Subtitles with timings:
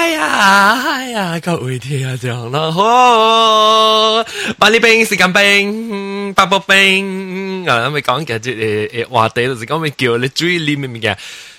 [0.00, 4.24] 哎呀哎呀，各位听众啦，好，
[4.58, 11.16] 百里冰、时间冰、八宝冰，啊，咪讲嘅即系诶话题，就是讲咪叫你注意里面嘅，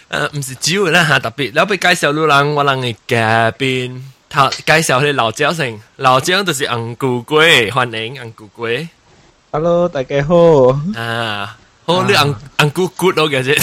[0.09, 8.87] 诶唔是主要啦吓，特别你俾介绍路人，我人嘅嘉宾，他介绍你老椒先，老椒就是红菇龟，欢迎红菇龟。
[9.51, 10.35] Hello，大家好。
[10.99, 13.55] 啊，好，你红红菇骨咯嘅啫。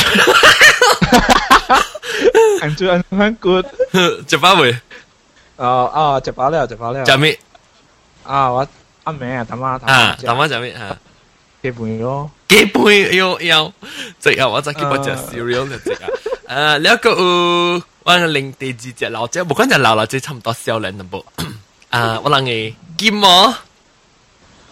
[2.61, 3.69] 红猪红红骨。
[4.29, 4.73] 食饱未？
[5.57, 7.05] 哦哦，食饱了，食饱了。
[7.07, 7.39] 食咩？
[8.25, 8.67] 啊，我
[9.05, 10.97] 阿妹啊，淡仔啊，淡仔食咩啊？
[11.63, 12.31] 鸡饭咯。
[12.49, 13.73] 鸡饭要要，
[14.19, 16.09] 即系我再叫我食 cereal 就食啊。
[16.47, 21.25] 诶，你一个有我另第二只老姐，冇讲就老老姐差唔多少年啦噃。
[21.91, 23.55] 啊，我谂嘅金毛。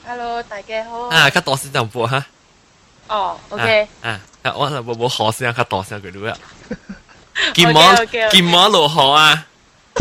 [0.04, 1.02] Hello，大家好。
[1.02, 2.26] 啊，较大声就播哈。
[3.08, 3.88] 哦，OK。
[4.02, 6.36] 啊，啊，我冇冇好声，较大声佢都啊。
[7.54, 7.94] 金毛，
[8.30, 9.46] 金毛落河啊！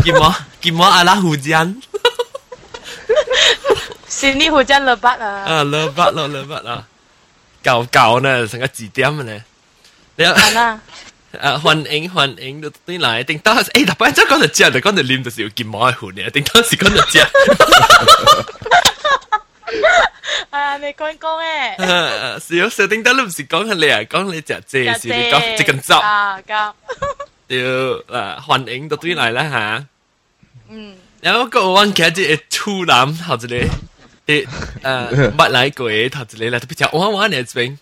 [0.04, 1.66] 金毛，金毛阿拉胡椒。
[4.08, 5.26] 是你胡椒勒巴啊？
[5.46, 6.84] 啊，勒巴咯，勒巴啦。
[7.64, 9.44] 旧旧呢，成个字典嘅呢。
[10.16, 10.80] 你系啦。
[11.32, 17.18] 诶，欢迎欢迎到啲嚟，定当时诶，特别真讲就知，就讲就念就是要金毛嘅款嘅，定当时讲就知。
[20.50, 21.76] 啊，你讲讲诶。
[21.78, 25.92] 诶，是有设定得你唔是讲系你啊，讲你只字是你讲即根汁。
[25.94, 26.72] 啊，咁。
[27.48, 29.86] 要诶，欢迎到啲嚟啦吓。
[30.68, 30.96] 嗯。
[31.22, 33.46] 有一个我记得系处男头一个，
[34.26, 34.46] 诶
[34.82, 37.76] 诶，乜来鬼头一个啦，特别就我我呢边，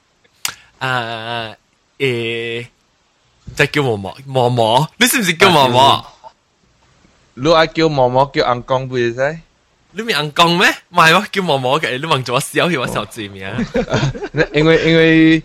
[0.79, 1.55] 啊
[1.99, 2.67] 诶，
[3.57, 6.05] 即叫毛毛毛毛，你是唔是叫毛毛？
[7.35, 9.39] 你爱叫毛毛叫红光会使？
[9.93, 10.69] 你咪硬讲咩？
[10.91, 13.55] 唔系喎，叫毛毛嘅，你忘咗笑起我手字面。
[14.53, 15.43] 因为因为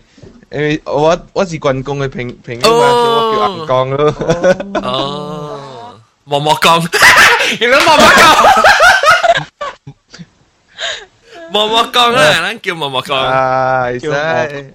[0.50, 4.14] 因为我我是关公嘅朋朋友嘛，叫我叫红光咯。
[4.82, 6.86] 哦，毛毛讲，
[7.60, 8.62] 原来毛毛讲，
[11.52, 13.14] 毛毛讲啊，咱叫毛毛讲。
[13.14, 14.74] 啊，使。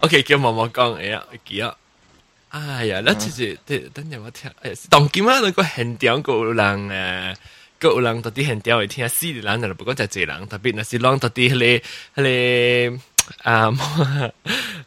[0.00, 1.74] OK，叫毛毛讲，哎呀，记啊。
[2.50, 3.56] 哎呀，那其实
[3.92, 7.36] 等阵我听，诶，当今啊，那个现场个人诶。
[7.78, 11.82] 个有人到底很屌会听死的人，就不过就一人，特别那是让到底迄
[12.16, 12.98] 个迄个啊，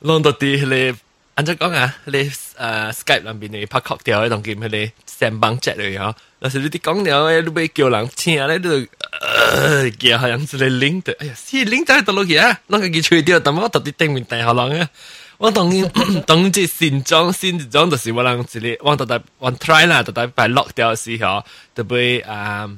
[0.01, 0.97] 让到底迄个
[1.35, 1.95] 安怎讲啊？
[2.07, 8.69] 迄个诶 Skype 里边嘅拍 cocktail 嘅当今迄个三帮 chat 嚟嗬，但是你啲讲了，你要叫人听咧，你就
[9.21, 14.89] 呃叫好像是个 link 的，哎呀，是 link 在度落去啊，啷个佢吹掉，但我到底顶面大好人啊！
[15.37, 15.89] 我当然
[16.25, 18.43] 当即新装新装就是我人一
[18.75, 21.43] 个，我到底我 try 啦，到底把 lock 掉时候，
[21.75, 22.69] 就被啊。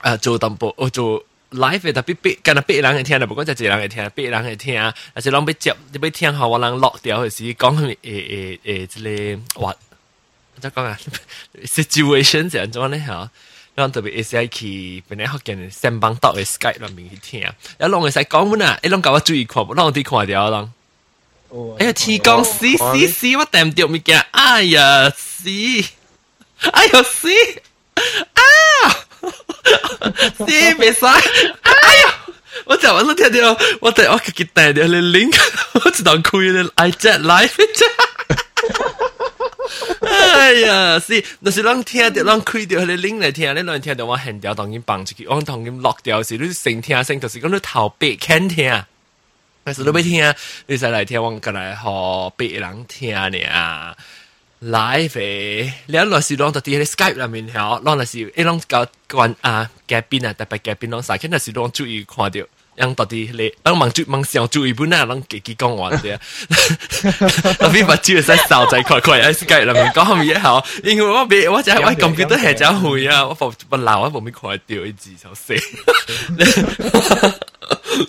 [0.00, 1.20] 啊，做淡薄，我做
[1.52, 9.76] live 嘅特别逼，干那逼人去听啦，不过就一人去听，逼人去听，但是人要接，你要听下我人落掉嘅时，讲佢诶诶诶，即个话，
[10.60, 10.98] 怎讲啊？
[11.64, 13.30] situation 是安怎咧吓？
[13.76, 17.40] 让特别会使去本来学见三帮道嘅 Skype 里面去听，
[17.78, 18.78] 一拢会使讲乜啊？
[18.82, 20.68] 一拢教我注意看，拢啲看掉拢。
[21.78, 25.44] 哎呀，天公死死死，我掟唔掉物件，哎呀死，
[26.60, 27.28] 哎呀死，
[28.34, 28.42] 啊！
[30.37, 30.45] 死
[30.79, 31.71] 未使，哎
[32.03, 32.13] 呀！
[32.65, 35.35] 我就我都聽到，我在我自己帶咗你 link，
[35.83, 37.83] 我就當開咗 iJet life 啫。
[40.01, 48.83] 哎呀，是，那是讓聽到，讓開掉你 link 嚟聽，你讓聽到我現掉當然放出去，我當然落掉時，你成聽聲就是講你頭別肯聽。
[49.65, 50.33] 但是你要聽，
[50.67, 51.81] 你使嚟聽我過來學
[52.37, 53.29] 別人聽呢。
[53.31, 53.95] live
[54.63, 62.39] 誒，你一來是攞到啲喺 Skype 裏面嗬，攞嚟是一攞個關啊嘉賓啊，特別嘉賓攞晒，跟住是攞注意看到，
[62.75, 66.17] 讓到啲你，讓望注望上注意本啊，讓自己講完啲，
[67.57, 75.53] 特別把注意使掃在快快喺 Skype 裏面講下嘢嗬，因為我別我就我 computer 係真會啊，我部部鬧我部咪看掉啲字就死。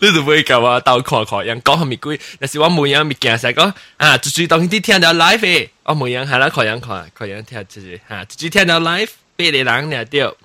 [0.02, 10.36] 你就会教我斗看看，人讲下咪鬼，但是我每样咪惊成讲啊，最最当啲听到 live 嘅，我每样系啦，看样看，看样听就是吓，最最听到 live，俾你人听到，诶，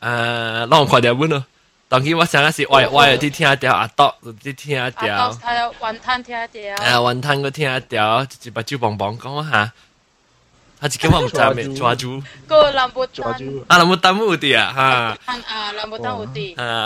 [0.00, 1.44] 让我看条本咯。
[1.88, 9.72] 当佢我想嘅是，我我有啲听到阿多，啲听到，系啊，云吞听到，诶，云吞个听到，一把酒棒棒讲下。
[10.80, 13.24] 他只叫我唔知咩抓住，个兰布丹，
[13.68, 14.82] 啊兰布丹有啲啊，哈，
[15.46, 16.84] 啊兰布丹有啲，啊，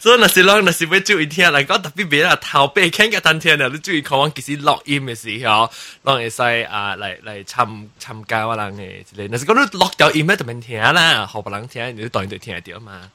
[0.00, 5.68] 所以那时啷那时要注意听，嚟讲特别别啦，头背倾嘅单听啊，你注意看我其实录音嘅时候，
[6.04, 13.10] 啷会使啊嚟嚟参参加我人嘅之类，那时讲你录掉音咧就免听啦，后别人听，你当然就听得到嘛，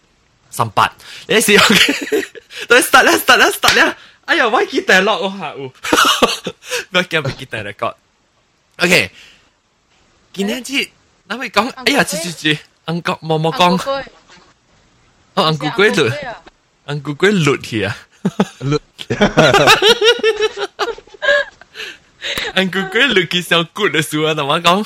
[0.50, 0.92] 三八，
[1.30, 1.66] 你时候，
[2.68, 5.72] 对，start 啦，start 啦，start 啦，哎呀，我记得录我下有，
[6.92, 7.94] 我惊唔记得嚟讲，
[8.80, 9.10] OK。
[10.38, 10.92] 今天即
[11.26, 14.04] 那咪讲，哎呀，住住住，安讲冇冇讲，昂古龟，
[15.36, 16.42] 哦，安古龟律，啊，
[16.86, 17.96] 安古龟律去啊，
[18.60, 18.80] 律，
[22.56, 24.86] 安古龟律去上骨的书啊，同我讲，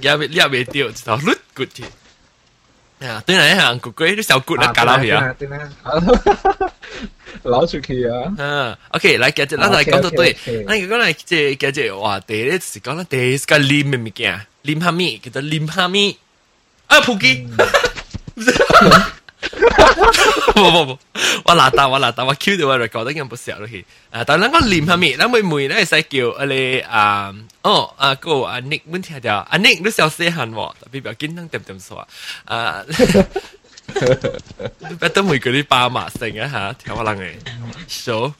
[0.00, 1.84] 也未也未掉，就律骨去。
[3.00, 5.34] 啊，对嚟啊，安古龟啲小骨啊，夹落去啊。
[5.38, 5.58] 对啦，
[7.44, 8.32] 攞出去啊！
[8.38, 16.18] 啊，OK，嚟，继续，咱嚟讲到对，咱讲嚟即系继续话题咧，就是讲咧，第一个啉嘅物件，啉虾米，叫做啉虾米，
[16.86, 17.48] 啊，扑机。
[20.54, 20.98] 不不不，
[21.44, 23.84] 我拿到我拿到我 Q 到我 record 得咁不少落去。
[24.10, 32.08] 啊，但系我念下面，咱妹妹咧使叫阿你啊，哦啊个阿 Nick 问题条，阿 Nick 都小细汉喎，特别表紧张点点说
[32.44, 32.84] 啊，
[34.88, 37.32] 你不得每个啲巴马成啊吓，条我人嘅，
[37.88, 38.32] so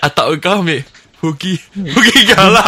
[0.00, 0.82] 阿豆讲咩？
[1.20, 2.62] 胡基胡基搞老。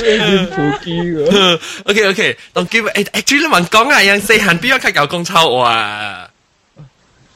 [0.00, 1.60] 普基嘅。
[1.84, 6.30] OK OK，当机会诶，actually 问讲啊，有细汉边个较有讲臭话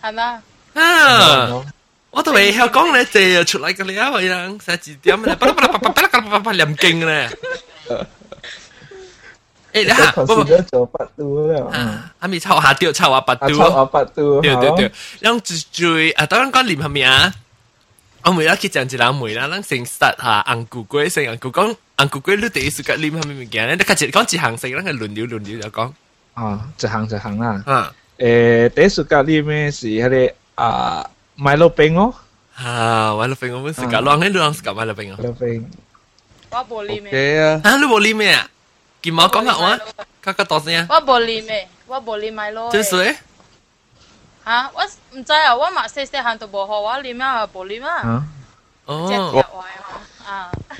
[0.02, 0.42] 系嘛？
[0.74, 1.64] 啊？
[2.10, 7.30] 我都未晓讲咧，借出嚟嘅了，样成字点咧，巴拉巴拉巴拉巴拉巴拉巴拉念经咧。
[9.72, 17.32] 诶，你吓，不不，做百度啦，啊，阿咪臭下掉臭下八啊，度，抽啊百度，对对对，让最最啊，当然讲念系咪啊？
[18.24, 23.74] 我每日去讲一人每啦，咱先实下红古龟，先红古讲 红古龟，你第一时间念系咪物件咧？
[23.76, 25.92] 你开始讲一行先，咱系轮流轮流就讲。
[26.34, 27.62] 啊，一行一行啦。
[27.66, 30.08] 啊诶，第一暑假呢咩是迄
[30.56, 32.14] 个啊米露冰哦，
[32.54, 35.22] 啊，我老朋友们时间，浪喺浪时间，我老朋友米。
[35.24, 35.70] 露冰，
[36.50, 38.46] 我冇啉嘅， OK 啊，啊，你冇念咩啊？
[39.02, 39.78] 见我讲下我，
[40.20, 42.70] 卡卡多声啊，我冇啉嘅，我冇啉米咯。
[42.70, 43.16] 真水。
[44.44, 44.82] 吓，我
[45.18, 48.26] 唔知啊，我嘛细细汉都冇学我啉啊，冇啉啊，啊，
[48.86, 50.00] 只只哦，话啊，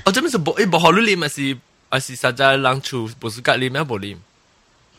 [0.05, 1.57] 我这边是冇，诶冇好你念，还是
[1.89, 4.17] 还是实在人厝冇时间念咩冇念？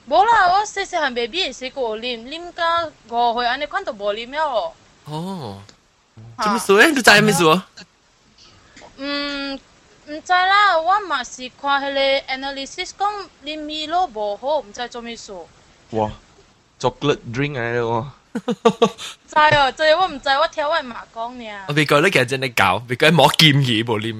[0.09, 4.75] 冇啦，我细细汉 baby 时个啉，啉到五岁安尼款都冇啉了咯。
[5.05, 5.63] 哦，
[6.39, 7.63] 这边水，你知咩事？
[8.97, 9.55] 嗯，
[10.07, 15.33] 唔知啦，我嘛是看迄个 analysis 讲啉米咯无好，唔知做咩事。
[15.91, 16.11] 哇，
[16.81, 21.45] chocolate drink 嚟嘅喎， 知哦，即系我唔知，我听我妈讲呢。
[21.69, 24.17] 我别讲你其实真系搞，别讲冇剑嘢冇念。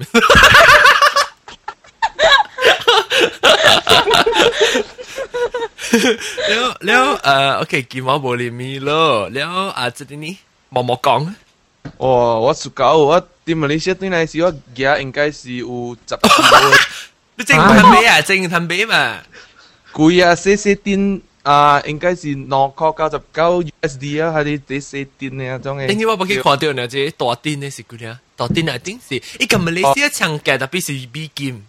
[6.49, 10.33] แล้วแล้วเอ่อโอเคกินว่าบ่ได้มีแล้วแล้วอ่ะจะได้นี่
[10.73, 11.09] บ่บ่讲
[12.03, 12.05] 哇，
[12.43, 13.11] 我暑假我
[13.45, 15.67] 啲马来西亚对嚟时，我夹应该是有
[16.07, 16.55] 十几个
[17.37, 18.95] 你正ทันเบ้啊正ทันเบ้嘛
[19.95, 25.89] 贵啊，细细店 啊，应该是两块九十九 USD 啊，系啲啲细店嘅一种嘅。
[25.91, 31.63] 因为我冇去看到呢这大店呢是几多大店一定是一个马来西亚长价特别是美金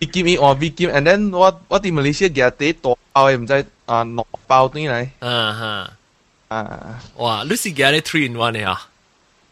[0.00, 3.52] Big game 伊换 big game，and then 我我啲马来西亚夹啲大包嘅，唔知
[3.84, 5.92] 啊两包对嚟啊哈
[6.56, 8.88] 啊，哇你是嘅你 three in one 嘅啊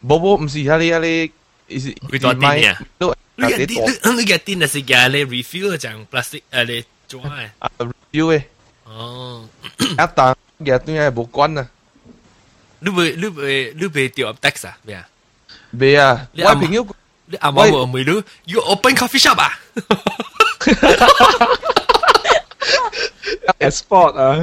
[0.05, 1.31] 冇冇唔是喺你喺
[1.69, 8.43] 你，是佢大店嘅都你嘅啲店你嘅店系嘅你 refill 就 plastic 诶你做咩啊 review 嘅，
[8.96, 9.50] 어.
[9.98, 10.36] 약당
[10.68, 11.68] 야 뚱야 못 관나.
[12.82, 14.76] 루베 루베 루베 뛰어 업택사.
[14.92, 15.08] 야.
[15.78, 16.28] 베야.
[16.44, 16.86] 와 빙요.
[17.40, 18.22] 아 마모 어미루.
[18.48, 19.50] You open coffee shop 아.
[23.60, 24.36] Export à.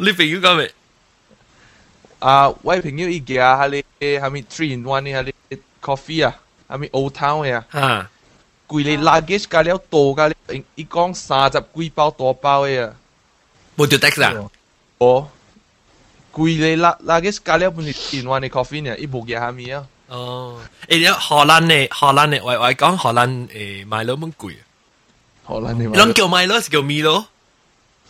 [0.00, 0.72] Lý bình yêu cái mày.
[2.20, 3.82] À, vậy bình yêu ý kia hà lê
[4.20, 5.32] hà mi three in one hà lê
[5.82, 6.32] coffee à,
[6.68, 7.62] hà mi old town à.
[7.68, 8.06] Ha.
[8.68, 12.88] Quỳ luggage cái leo tổ cái lê, con sa dập quỳ bao bao à.
[13.78, 14.34] Butuh teks dah.
[14.98, 15.30] Oh.
[16.34, 19.86] Kui le la lagi sekali pun inuan ni coffee ni, ibu dia kami ya.
[20.10, 20.58] Oh.
[20.90, 24.58] Eh dia Holland ni, Holland ni, wei wei kong Holland eh Milo pun kui.
[25.46, 25.84] Holland ni.
[25.94, 27.16] Long kau Milo, kau Milo.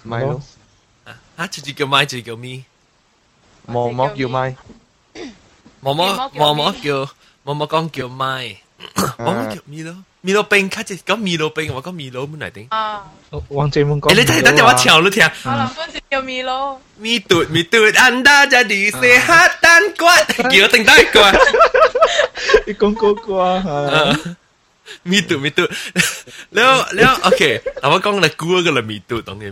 [0.09, 0.41] Milo.
[1.37, 2.63] Ah, chỉ chỉ kau Milo, chỉ kau Mi.
[3.69, 4.57] Mò mò kau Milo.
[5.83, 7.05] Mò mò mò mò kau
[7.45, 8.57] mò mò con kau Milo.
[9.19, 9.95] Mò mò kau Milo.
[10.28, 13.04] 毛毛毛毛叫毛毛讲叫买毛毛叫米咯米咯冰卡只讲米咯冰我讲米咯本嚟顶啊，
[13.50, 21.32] 王志文讲，诶你睇等阵我跳你听我谂嗰时叫米咯，米嘟米嘟 anda jadi sehat dan kuat 叫我顶低个啊
[22.68, 24.16] 你讲嗰个啊，
[25.10, 25.64] มีตุมีตุ
[26.56, 27.42] แล้วแล้วโอเค
[27.80, 29.50] แต่ว่ากล้องเลยกลัวกันละมีตุตรงนี้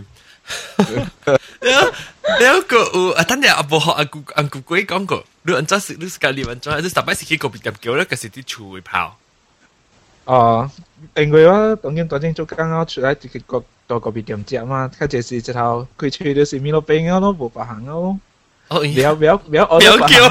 [1.64, 1.82] แล้ว
[2.40, 9.02] แล้วก็อูอ่ะท่านเนี่ยอ่ะบ่ฮออันกูอันกูกุ้ยกล้องก็ดูอันจ้าสิดูสกาลีมันจ้าจะสบายสิที่กบิดกับเกี่ยวแล้วก็สิที่ชูไปเผา
[10.26, 10.70] 哦，
[11.16, 18.16] 因为我当然当阵做刚刚出来一个到个别店食嘛，佢就是一头佢吹的是米露冰啊咯，无白行啊咯，
[18.68, 20.30] 哦不要不要不要，不要叫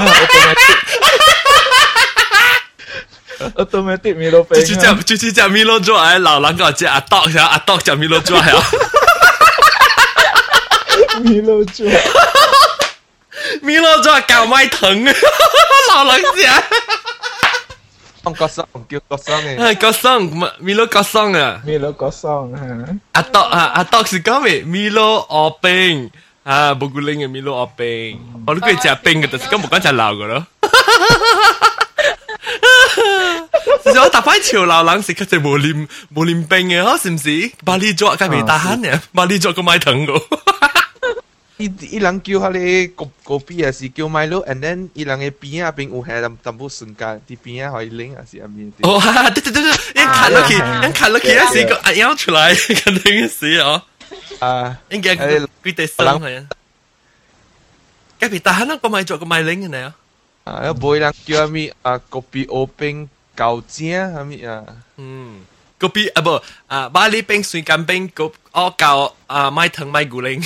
[3.55, 8.63] automatic 米路冰就是只就是只米洛做哎，老人个只阿斗，想阿斗只米洛做系啊，
[11.23, 11.85] 米路做，
[13.61, 15.03] 米洛做搞麦疼，
[15.89, 16.47] 老人只。
[18.25, 20.21] 讲国生叫国生嘅，哎，高桑，
[20.59, 21.59] 米洛高桑啊！
[21.65, 24.61] 米路个桑吓，阿斗啊，阿斗是讲咩？
[24.61, 26.11] 米洛奥冰
[26.43, 30.45] 啊，布古灵嘅米洛奥冰，我都佢食冰嘅，但是咁冇讲食老嘅咯。
[33.83, 37.51] 其实我大摆潮老人是佢哋冇啉冇啉冰嘅，嗬，是唔是？
[37.65, 40.21] 巴黎做梗未打慳嘅，巴黎做个买糖嘅。
[41.57, 48.71] 伊伊人叫佢哋个个边啊是叫米咯，and then 伊人嘅边啊边有系淡淡薄瞬间，啲边啊可以拎啊是入面。
[48.81, 53.81] 哦，哈哈，对对对对，一看落去，一看落去，一是个阿妖出来，肯定是哦。
[54.39, 56.47] 啊，应该佢哋生系啊。
[58.19, 59.93] 梗系打慳啦，个买做个买拎嘅呢？
[60.45, 64.63] 啊，有冇人叫咪啊个边欧冰旧正系咪啊？
[64.97, 65.41] 嗯，
[65.79, 70.43] 嗰边啊不啊，巴黎冰水干冰个我教啊买藤买古灵。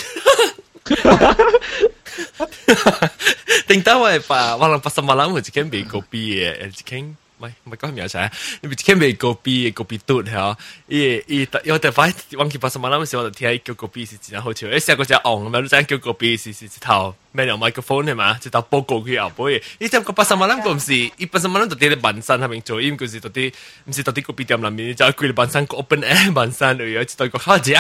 [3.67, 8.31] 定得我系把我谂八十万谂佢一间未个边嘅，一间 唔系唔系讲咩嘢？
[8.61, 10.55] 你一间未个边个边嘟系
[10.87, 14.67] 伊伊有得快忘记八十万谂嘅时候，我就听叫个边是真好笑。
[14.69, 18.39] 一成个只昂咁样，你知叫个边是是一头咩用麦克风系嘛？
[18.41, 19.61] 一头报告佢后背。
[19.79, 22.81] 伊点个八十万谂个唔是，伊八十万谂就啲万山系咪做？
[22.81, 23.53] 因佢是到啲
[23.85, 27.73] 唔是到啲个边店里面，就佢哋万山个 open air 万山里有一对个烤酱，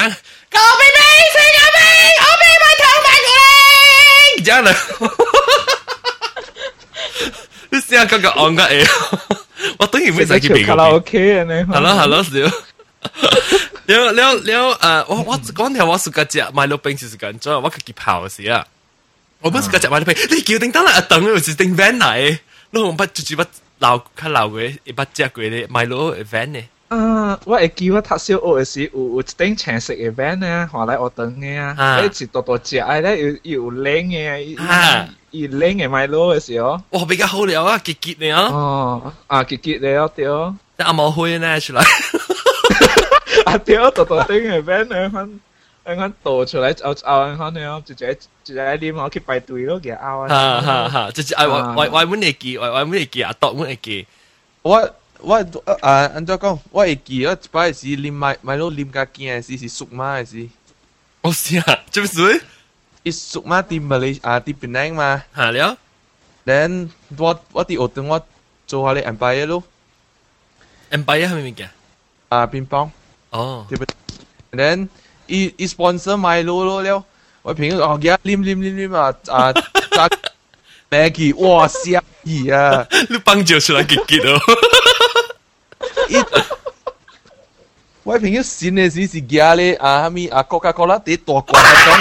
[0.51, 0.99] 个边边
[1.31, 1.79] 水个边，
[2.19, 5.28] 我边买糖买佢，这样啦。
[7.69, 8.87] 你试下嗰个昂嘅嘢，
[9.79, 11.63] 我当然会使佢俾卡拉 OK 嘅呢。
[11.65, 12.55] 系咯系咯，少。
[13.87, 18.65] 了了了，诶，我我讲条我是个只买到冰是个做，我自己跑时啊。
[19.41, 22.39] 我不是个只买到冰，你叫叮当嚟等又是叮 van 嚟，
[22.71, 23.43] 你我不就只不
[23.79, 26.67] 闹佢闹佢一不只佢咧买到 van 咧。
[26.89, 40.25] 啊，我会记我读小学嘅时有有一顶青色嘅 van 咧，后来学堂嘅啊，一直多多只，诶咧有有冷嘅，啊，有冷嘅买攞嘅时候，哇比较好料啊，结结咧啊，哦，啊结结咧对，
[40.77, 41.81] 但阿冇开咧出来，
[43.45, 45.39] 啊对，多多顶嘅 van 咧，看。
[45.85, 50.27] 啱啱倒出来拗拗啱啱咧，直接直接黏我去排队咯，嘅拗啊！
[50.27, 51.11] 哈哈哈！
[51.11, 54.07] 就是爱我我我阮会记，我我阮会记，阿多阮会记。
[54.63, 54.89] 我
[55.19, 55.35] 我
[55.81, 60.49] 啊，按照讲，我会记，我一摆是啉买买到啉甲惊嘅时是熟妈嘅时。
[61.21, 62.43] 哦是啊，做咩事？
[63.03, 65.23] 伊熟妈啲马来啊啲槟城嘛。
[65.35, 65.77] 吓了。
[66.45, 68.27] Then 我我啲学堂我
[68.67, 69.63] 做下你 Empire 咯。
[70.91, 71.69] Empire 系咩物件？
[72.29, 72.89] 啊，乒乓。
[73.31, 73.65] 哦。
[73.69, 73.85] 对不？
[74.51, 74.89] Then
[75.27, 77.03] 伊伊 sponsor 买咯咯了，
[77.41, 79.51] 我平时哦，而家啉啉啉啉啊啊！
[79.91, 80.09] 炸
[80.89, 81.89] Maggie，哇死
[82.23, 82.87] 意啊！
[83.09, 84.39] 你帮住出来结结咯。
[88.03, 91.95] 我平时先嘅时是惊咧啊，咪啊 Coca-Cola 啲大罐嗰种。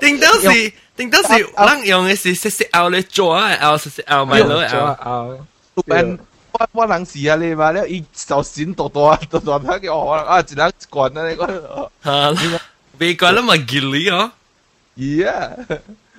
[0.00, 5.38] 定当时定当时，人用嘅是食食拗咧做啊，拗食食拗咪咯拗。
[6.56, 11.88] 我我人是啊，你话咧，伊就闪多多啊，多多睇嘅可能啊，一人一罐啊，你讲。
[12.04, 12.34] 吓，
[12.98, 14.30] 未罐啦嘛，吉利哦。
[14.96, 15.56] Yeah。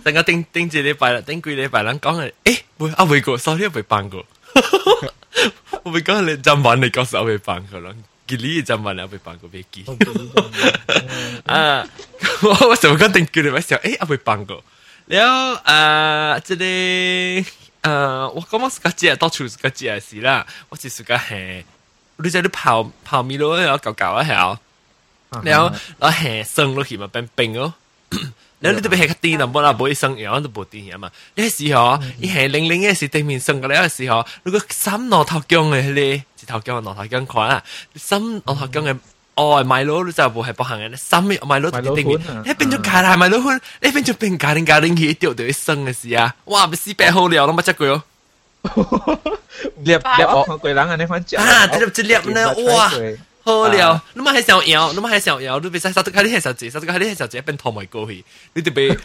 [0.03, 4.25] 等我顶顶几礼拜啦，顶几礼拜人讲嘅，诶，喂，啊未过，sorry 未办过。
[5.83, 7.91] 我未讲你阵晚你讲实未办过啦，
[8.27, 9.85] 吉利阵晚你未办过未记。
[11.45, 11.87] 啊，
[12.43, 14.63] 我我成日讲顶几礼拜时候，诶，啊未办过。
[15.07, 17.45] 了啊，即系。
[17.83, 21.63] 诶，我感觉自己到处自己嘅事啦，我只是个系，
[22.17, 24.59] 你在你泡泡米咯，然后搞搞一下，
[25.43, 27.73] 然后然后系生落去嘛变冰咯，
[28.59, 37.63] 然后你特别系个啲啦，冇啦冇一生，然后都冇啲嘢嘛，呢时候你系零零嘅时对面生嘅咧时候，如果三攞头姜嘅咧，一头姜攞头姜款啊，
[37.95, 38.97] 三攞头姜嘅。
[39.35, 42.07] 哦，买攞就冇系不行嘅，三米买攞定定，
[42.45, 46.33] 你变咗咖喱买攞款，你变咗变咖喱咖喱嘢掉掉一生嘅事啊！
[46.45, 48.01] 哇，咪死白好料，都冇食过哟。
[49.83, 52.89] 猎猎我鬼人啊，你款食啊，这粒这粒呢，哇，
[53.43, 54.01] 好料！
[54.13, 58.97] 你咪系想摇，你咪系想摇，你别使杀得开啲系小姐，杀得开啲系小姐变拖埋过去，你特别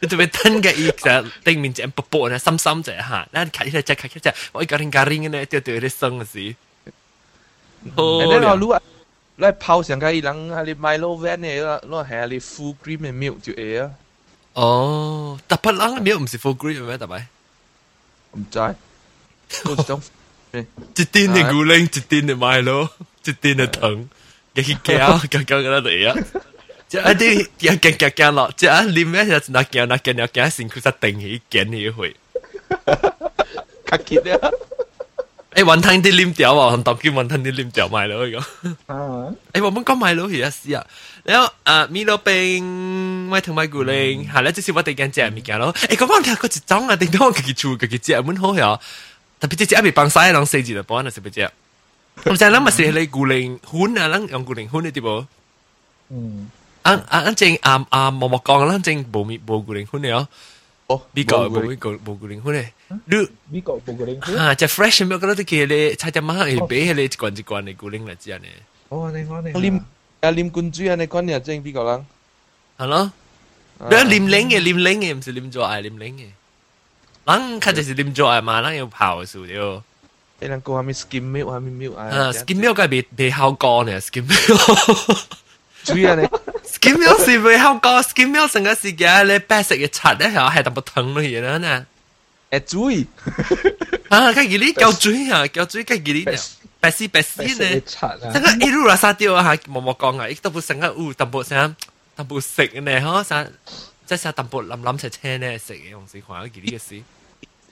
[0.00, 6.54] 你特别吞嘅伊就对面只薄薄咧，深深只吓，嗱开起嚟只开起只，我一咖喱咖喱嘅呢，掉掉啲生嘅事。
[7.96, 8.82] 好料。
[9.36, 13.90] 你泡上嘅人系你买攞 van 嘅啦，攞系你 full cream 嘅 milk 就系啊。
[14.52, 16.98] 哦，特别人嘅 milk 唔是 full cream 咩？
[16.98, 17.22] 特别
[18.32, 18.58] 唔知，
[19.64, 20.02] 我种
[20.52, 22.88] 一丁嘅古灵，一丁嘅买攞，
[23.24, 24.08] 一丁嘅糖，
[24.54, 26.14] 嘅去胶，胶胶嗰度啊！
[26.88, 32.16] 即系啲嘢夹夹夹落，即系里面有嗱夹嗱夹嗱夹，成佢实定起夹呢一回。
[33.86, 34.50] 卡吉啊！
[35.54, 38.38] 诶，云吞啲黏掉啊，当叫云吞啲黏掉卖咯，咁。
[38.86, 40.86] 啊，诶，我们讲卖咯，而家试啊。
[41.24, 45.72] 然后啊，米罗冰、米同埋古灵，系啦，即是我哋间食物件咯。
[45.74, 48.78] 诶，讲讲听嗰一种啊，定到我自己煮，自己食，满好呀。
[49.38, 51.50] 特别即系一未放晒，人四字就帮人食唔食。
[52.22, 55.26] 咁就系谂咪食你古灵款啊，人用古灵款你啲噃。
[56.10, 56.50] 嗯，
[56.82, 57.30] 啊啊啊！
[57.32, 60.28] 正啊啊，默默讲啦，正冇面冇古灵款了。
[60.88, 62.72] 哦，呢个冇呢个冇古灵款咧。
[62.88, 64.36] 你美国报个领区。
[64.36, 68.48] 啊，只 fresh milk 嗰啲嘅咧，差啲妈系俾你一罐一罐嘅古灵嚟知啊你。
[68.88, 69.78] 哦，你讲你啉
[70.20, 72.06] 啊啉罐水啊，你讲你正边个人？
[72.76, 73.12] 系咯。
[73.78, 76.26] 你黏领嘅黏领嘅，唔是黏咗爱黏领嘅。
[77.26, 79.82] 人佢就是黏咗爱嘛，人要泡数了。
[80.40, 85.18] 你人讲下咪 skim milk 下咪 milk 啊啊，skim milk 梗系未未效果呢，skim milk。
[85.84, 86.22] 水啊你。
[86.66, 91.84] skim milk 是未效果，skim milk 成个时间你白色嘅刷咧系系特别疼咯嘢啦。
[92.50, 93.06] 诶水。
[94.08, 96.38] 啊，佢而呢够水啊，够水佢而呢
[96.80, 97.82] 白丝白丝呢。
[97.86, 98.32] 刷啊！
[98.32, 101.76] 成个一路啦，沙雕啊，吓，默默讲啊，亦都冇成个乌淡薄成
[102.16, 103.52] 淡薄食呢，嗬，成
[104.06, 107.02] 即系淡薄冧冧斜斜呢食嘅，用时看嗰啲嘅事。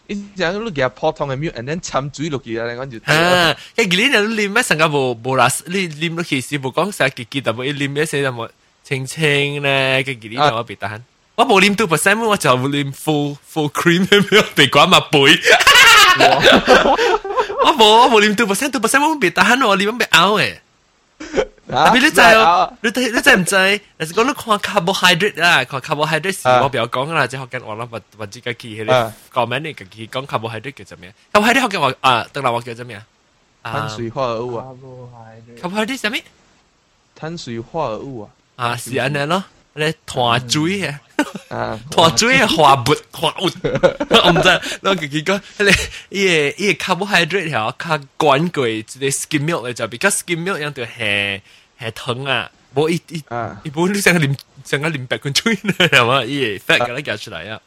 [0.07, 2.99] 你讲你夹普通嘅 milk，and then 掺水落去啊，你讲就。
[3.13, 8.49] 啊，佢而呢你咩成个冇冇啦，你啉落去时冇讲成结结淡薄，一啉一时就冇
[8.83, 11.03] 清清咧，佢而呢就我别得。
[11.35, 15.19] 我冇啉 two percent，我就会啉 full full cream 咁样，被关埋背。
[17.65, 20.57] 我冇我冇啉 two percent，two percent 我别得，我啉咩拗嘅。
[21.19, 23.81] 特别你知哦，你你知唔知？
[23.99, 29.69] 但是讲你看 carbohydrate 啦，看 carbohydrate 是我不要讲啦，即系学紧我谂或或者嘅记起嚟讲咩呢？
[29.75, 31.13] 嘅记讲 carbohydrate 叫做咩？
[31.33, 33.73] carbohydrate 学紧我啊，等下我叫做咩啊？
[33.73, 34.65] 碳水化合物啊。
[35.61, 36.25] carbohydrate 系咩？
[37.15, 38.31] 碳水化合物啊。
[38.57, 39.45] 啊，是安尼咯。
[39.75, 41.01] 你团水啊，
[41.49, 43.51] 啊，团水啊，化物化物，
[44.11, 45.71] 我唔知，我自己讲，你
[46.11, 51.41] 伊个伊个 carbohydrate 系较管过一个 skim milk 嚟就，because skim milk 样就系
[51.81, 53.19] 系糖啊，冇一一
[53.65, 56.25] 一般你成个淋成个淋白罐水咧，系嘛？
[56.25, 57.61] 伊个 fat 嘅咧夹出嚟啊。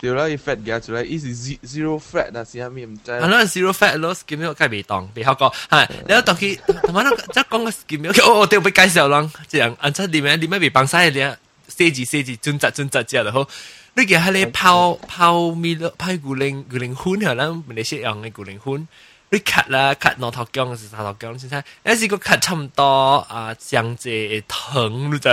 [0.00, 1.28] 对啦，伊 fat 夹出嚟，伊是
[1.64, 3.12] zero fat 啊，是虾米唔知。
[3.12, 5.54] 系咯，zero fat 咯，skim milk 梗系未当，未学过。
[5.70, 11.36] 系，你有当佢同埋咧，即系讲个 skim milk，我我哋会介绍咯，即系按出里面里面未放晒嘅，
[11.77, 13.47] 四字四字準則準則之後就好。
[13.93, 18.87] 你叫喺你泡泡米咯，泡古靈古靈粉係啦，你識用的古靈粉。
[19.29, 24.09] 你 cut 啦，cut 兩頭姜是三頭姜先睇，有時個 cut 差唔多啊，姜子
[24.47, 25.27] 藤你知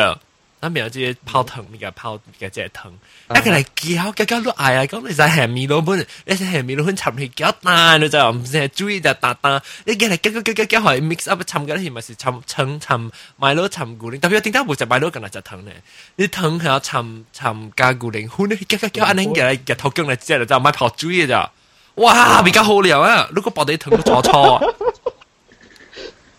[0.64, 0.64] 道。
[0.64, 2.92] 那边有啲泡藤，咪个泡嘅即系藤，
[3.30, 4.84] 一个嚟搅搅搅都嗌啊！
[4.84, 14.20] 咁你就系米老本，你就系米老本插去搅蛋，你就唔系注意就打打，你嘅嚟搅搅搅搅搅系 mix up 插嘅，系咪是插层插米老插古灵？
[14.20, 15.82] 特别点解冇只米老咁嚟就藤咧？
[16.18, 21.50] 你藤系要插插加古灵，换你搅搅搅安尼嘅嘅头姜嚟之后就咪泡注意咋？
[21.96, 22.42] 哇！
[22.42, 23.30] 比较好料啊！
[23.34, 24.74] 如果薄地藤都错错啊！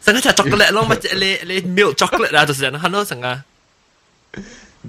[0.05, 3.43] 成个就 chocolate 咯，咪你你 milk chocolate 啊，就是人看到成个。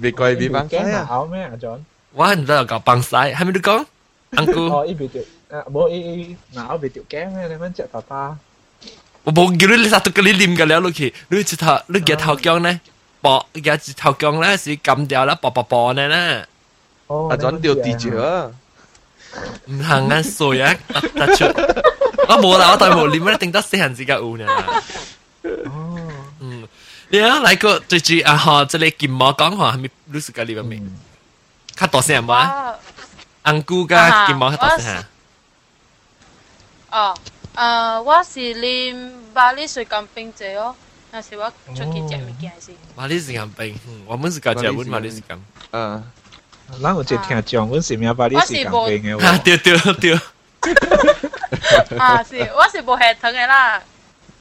[0.00, 1.80] 别怪别帮惊咬咩啊，John？
[2.12, 3.84] 我唔知有搞帮晒，系咪你讲？
[4.32, 4.72] uncle？
[4.72, 7.48] 哦，依边条啊，冇依咬边条惊咩？
[7.48, 8.38] 你乜只爸爸？
[9.24, 12.80] 我冇叫你杀到嗰啲黏嘅了落去，你只头你嘅头姜咧，
[13.20, 16.46] 薄嘅只头姜咧是揿掉啦，薄薄薄嘅咧。
[17.06, 18.50] 哦，阿 John 掉地住啊！
[19.66, 21.44] 唔行啊，衰啊，突出。
[22.28, 24.46] 我冇啦，我对冇黏咧，定得死人自己乌呢。
[24.46, 24.82] 哦，
[25.44, 26.05] 嗯。
[27.09, 30.93] 你啊，来个最近啊哈，这里金毛讲话还没六十个里面，
[31.73, 32.75] 较大声嘛？
[33.43, 35.03] 安姑噶金毛较大声。
[36.91, 37.17] 哦，
[37.55, 40.75] 呃，我是啉巴黎水干冰者哦，
[41.11, 42.73] 那是我出去食物件是。
[42.93, 45.41] 巴黎水干冰，我们是搞食物巴黎水干。
[45.71, 46.03] 嗯，
[46.83, 49.25] 咱有一听讲，阮是名巴黎水干冰的。
[49.25, 50.13] 啊，对对对。
[51.97, 53.81] 啊，是，我是无系疼的啦。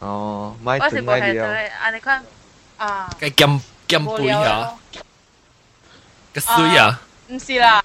[0.01, 1.25] 哦，买疼买了。
[1.25, 2.25] 我是无系疼的，安尼看。
[2.78, 4.72] 啊，cái kem kem bụi hả
[6.34, 6.94] cái suy à
[7.28, 7.82] 唔是啦，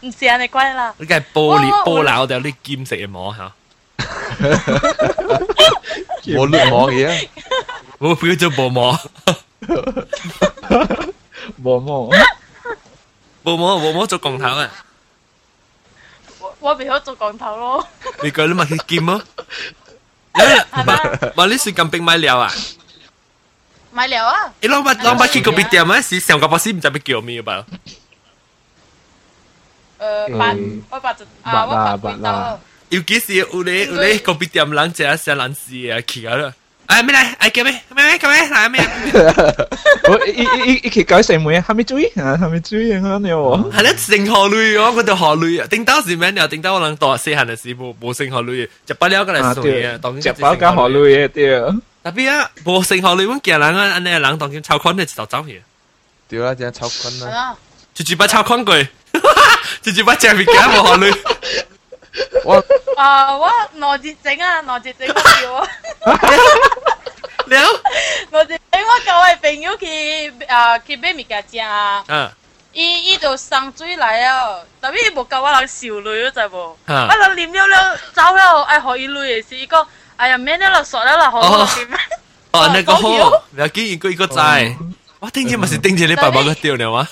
[0.00, 0.92] 唔是安尼款啦。
[0.98, 3.52] 你cái玻璃玻璃掉你金色嘅膜吓，
[6.26, 7.28] 冇绿膜嘅，
[7.98, 8.98] 我叫做薄膜，
[11.62, 12.10] 薄膜，
[13.44, 14.70] 薄膜薄膜做钢头啊！
[16.40, 17.86] 我我未好做钢头咯。
[18.22, 19.22] 你讲你咪去金咯，
[21.36, 22.52] 买你水甘冰买料啊？
[23.94, 24.52] 买料啊！
[24.60, 27.64] 你攞把攞把去个别店啊，是上个巴士唔知咩叫咩吧？
[30.00, 30.54] 诶，八
[30.90, 32.60] 我八就啊，我八几刀。
[32.88, 36.52] 尤其是有你有你个别店人食食人事啊，去啊啦！
[36.86, 37.34] 哎，咩嚟？
[37.38, 38.04] 哎叫咩咩咩？
[38.04, 38.82] 咩咁咩系咩？
[40.08, 43.58] 我一一一一起搞成妹，还没注意啊，还没注意啊，你我。
[43.72, 51.62] 系咧成河类我嗰度河类啊，顶到时咩又顶到我能多四行嘅时冇冇成河类，就不了个嚟数嘢，当食饱加河类嘅对。
[52.04, 55.62] 特别啊，冇成河类，我见人啊，安尼人当见超宽嘅就走去，
[56.28, 57.26] 对啦，真系超困啦。
[57.26, 57.56] 系啊，
[57.94, 58.82] 就住把超宽过，
[59.82, 61.16] 就住把正面嘅冇河类。
[62.44, 62.64] 我
[62.96, 65.60] 啊，我罗志整啊，罗志整我叫我，
[67.46, 67.80] 了，
[68.30, 72.04] 罗志整我叫我朋友去啊去买物件食啊。
[72.08, 72.32] 啊
[72.72, 76.76] 伊伊就生水来啊，特别伊无教我人受累，知无？
[76.86, 79.84] 啊我人啉了了，走了，爱互伊累嘅时，伊讲，
[80.16, 81.86] 哎呀，免了啦，算了啦，好我啉。
[82.52, 84.76] 哦，那个好，唔要紧，一个一个在。
[85.20, 87.08] 我顶住咪是顶住你爸爸个掉了吗？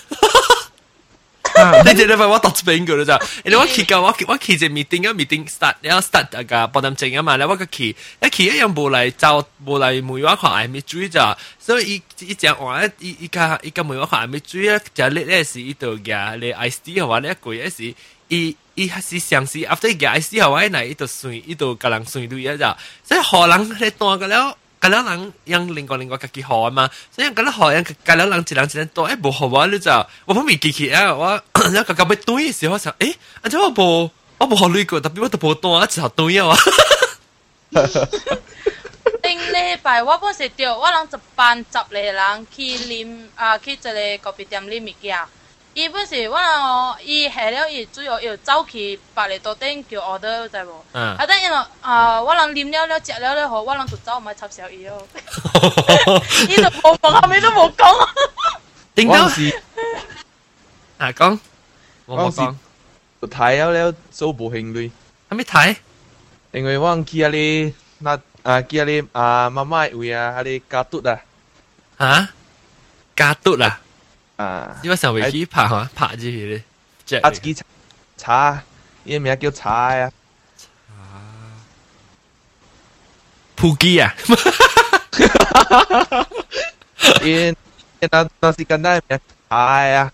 [1.84, 3.20] 你这礼拜我读一遍个啦咋？
[3.44, 11.36] 你我去个我我去只 meeting 啊 meeting start，然后 start 那个八点钟啊嘛，然后我个去，一去一样无来就无来梅花看系咪追咋？
[11.58, 14.80] 所以伊伊讲话伊伊个伊个梅花看系咪追啊？
[14.94, 17.94] 就你咧是伊度嘅，你 I C 嘅话咧贵一时，
[18.28, 29.67] 伊 伊还是相信，after 伊解释后，来伊就算伊就甲人算对一只，所以河人咧多个了，个了人用另外另外家己河嘛，所以个了河人个了人一人一人多，哎，无好啊！
[29.67, 29.91] 你就
[30.25, 34.09] 我方面记起啊，我一个搞不对的时候，我想，诶、欸，啊，且我无
[34.39, 36.55] 我无好累过，特别我都无多啊，只好对啊。
[39.21, 45.17] 顶礼拜我本是着，我人一班十个人去啉啊，去一个咖啡店啉物件。
[45.74, 50.82] 伊本是我人伊下了伊主要要走去别个桌顶叫 order 知无？
[50.92, 55.00] 嗯啊，等因为啊，我人啉了了食了了后，我人就走，唔系插小伊哦。
[56.48, 58.08] 伊就无问，后尾都无讲。
[58.96, 59.62] 点解嗰阵时
[60.98, 61.38] 啊讲？
[62.06, 62.54] 我冇嗰阵讲，
[63.20, 64.90] 时睇咗了做无兴趣，
[65.30, 65.76] 系咪睇？
[66.52, 71.20] 因为我去啊你那啊去啊你啊妈妈位啊，啊你加嘟啊
[72.00, 72.28] 吓？
[73.14, 73.80] 加嘟啦！
[74.36, 76.62] 啊，因为上回去拍吓拍住佢咧，
[77.04, 77.56] 即啊自己
[78.16, 78.62] 茶，
[79.04, 80.10] 伊名叫茶啊，
[83.56, 84.14] 扑机啊！
[87.22, 87.54] 伊
[88.00, 90.12] 那那是简单名茶啊，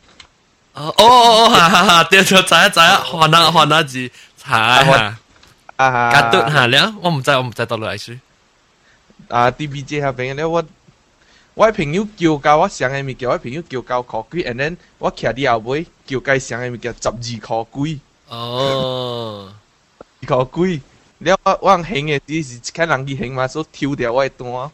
[0.72, 1.04] 哦哦
[1.44, 2.04] 哦，哈哈哈！
[2.04, 5.18] 对对，知啊知啊，换下换下字，查啊！
[5.76, 8.18] 啊加嘟吓了，我唔知我唔知到落嚟书。
[9.28, 10.64] 啊 DBJ 下边咧我。
[11.58, 17.14] 我朋友叫教我上嘅物件，我朋友叫教箍几，and then 我徛啲后尾叫计上嘅物件十二
[17.46, 19.54] 箍几，哦，
[20.26, 20.82] 二箍几。
[21.20, 24.70] 了我我行嘅只是睇人去行嘛，所以抽掉我嘅单。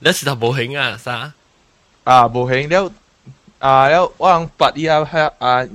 [0.00, 0.96] 你是头冇兴啊？
[0.96, 1.32] 啥？
[2.04, 2.92] 啊，无行了
[3.58, 5.66] 啊了，我人八伊啊遐啊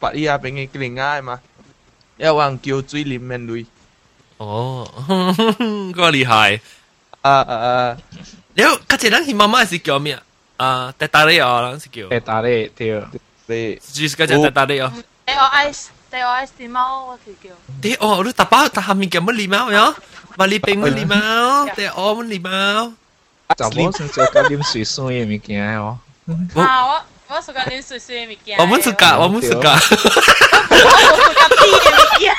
[0.00, 1.40] 八伊啊边嘅另外嘛，
[2.18, 3.64] 了我人叫水啉面泪。
[4.38, 4.90] 哦，
[5.94, 6.60] 个厉害。
[7.22, 7.96] 啊啊啊！
[8.54, 10.14] 你家姐人佢妈妈是叫咩
[10.56, 10.66] 啊？
[10.66, 12.02] 啊，达达利哦，人是叫。
[12.08, 13.02] 诶，打你对。
[13.46, 14.92] 你就是家姐达达利哦。
[15.26, 17.50] D O S D O S 啲猫我条叫。
[17.82, 19.94] 你哦，你打包打下面叫乜礼貌呀？
[20.36, 21.64] 马里冰乜礼貌？
[21.76, 22.92] 你哦乜礼貌？
[23.56, 25.98] 就冇先做嗰点水水嘅物件哦。
[26.56, 28.58] 啊，我我属紧啲碎碎嘅物件。
[28.58, 29.70] 我们是噶，我们是噶。
[29.72, 29.90] 我属
[31.34, 32.34] 紧啲嘅物件。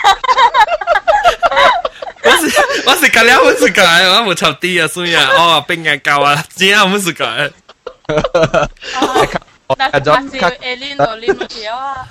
[2.23, 3.81] 我是我是噶了，我是噶，
[4.13, 7.49] 我冇炒啲啊，所以啊，哦，冰啊胶啊，只啊，我们是噶。
[9.77, 12.07] 但系还是会啉到啉落条啊。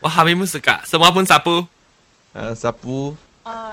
[0.00, 1.66] 我下面冇是噶，什么本沙布？
[2.34, 3.72] 诶十步啊，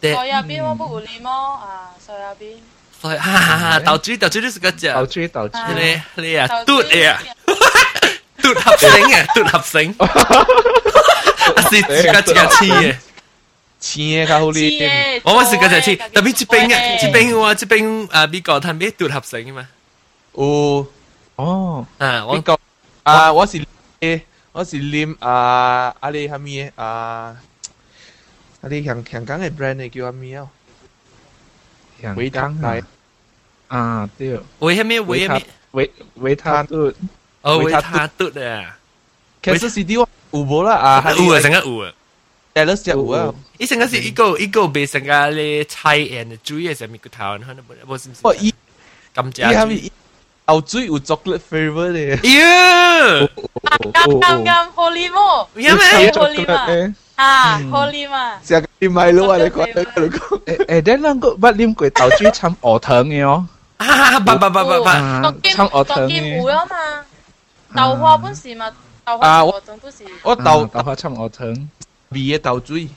[0.00, 1.30] 对，soya bean 我不会啉咯，
[1.64, 2.58] 啊，soya bean。
[3.00, 4.92] 所以哈哈哈，豆珠豆珠都是个只。
[4.92, 5.58] 豆珠豆珠。
[5.74, 7.18] 你你啊，嘟你啊，
[8.42, 9.94] 嘟合成啊，嘟合成。
[9.98, 12.96] 啊是自家自家黐嘅。
[13.78, 15.20] 青嘅较好啉。
[15.24, 19.68] 我我是嗰只黐，特别这边啊，这边我这边啊美国睇咩嘟合成嘅嘛。
[20.34, 20.86] 有
[21.36, 22.60] 哦，啊，我美国
[23.02, 23.64] 啊，我是
[24.00, 24.20] 诶，
[24.52, 27.36] 我是啉啊，啊你系咩啊？
[28.62, 30.46] 啊你香香港嘅 brand 嘅叫咩啊？
[32.02, 32.82] 维他奶
[33.68, 34.38] 啊，对。
[34.60, 35.46] 维系咩维系咩？
[35.72, 35.90] 维
[36.20, 36.92] 维他嘟。
[37.42, 38.76] 哦，维他嘟啊。
[39.42, 41.12] 其实是啲有无啦啊？
[41.16, 41.92] 有啊，成日有啊。
[42.54, 43.34] 诶，你食有啊？
[43.58, 48.20] 伊成个是一个一个别成个咧菜诶煮嘅上面个头，可能冇是唔是？
[48.22, 48.52] 哦，伊
[49.14, 49.92] 咁伊系咪
[50.48, 52.16] 牛水有 chocolate flavour 咧？
[52.16, 53.28] 哟，
[53.92, 56.12] 啱啱啱好啉喎，有咩？
[56.12, 56.94] 好啉啊！
[57.14, 58.40] 啊，好啉啊！
[58.42, 59.36] 食啲米咯啊！
[59.38, 60.44] 你讲你讲。
[60.44, 63.46] 诶诶，啲两个不啉过豆珠掺鹅糖嘅哦。
[63.76, 66.38] 啊，不不不不不，当兼掺鹅糖当兼嘅。
[66.40, 67.04] 糊啊嘛，
[67.76, 68.70] 豆花本是嘛，
[69.04, 69.98] 豆花啊我种都是。
[70.22, 71.68] 我豆豆花掺鹅糖。
[72.10, 72.88] 味嘅豆水，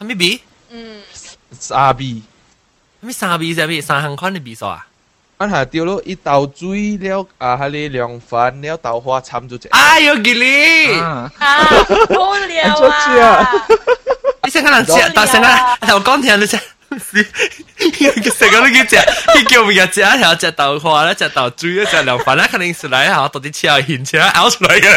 [0.00, 0.40] 系咩味？
[0.70, 1.02] 嗯，
[1.58, 2.22] 沙味。
[3.00, 3.66] 咩三味啫？
[3.66, 4.86] 咩三行款嘅味素啊？
[5.38, 9.68] 俺下掉咯，一豆水了啊，哈哩凉饭了豆花参咗只。
[9.68, 10.92] 哎呦，吉利！
[11.00, 13.66] 啊，啊，好了啊！
[14.44, 15.48] 你成个人食，但成个
[15.86, 16.58] 头讲听你食。
[16.96, 18.96] 成个都叫食，
[19.34, 24.90] 佢叫咪嘅食一条只豆花咧，只豆水咧，只凉饭咧，肯定是嚟吓到啲车现车咬出嚟嘅。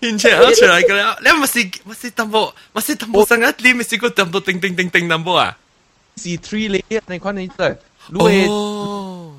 [0.00, 5.56] 现车咬出嚟嘅啦，你咪是咪是淡薄，咪是淡薄成日你咪是个淡薄叮叮叮叮淡薄啊？
[6.16, 7.76] 是 three layer 你看你对，
[8.10, 9.34] 你嘅哦，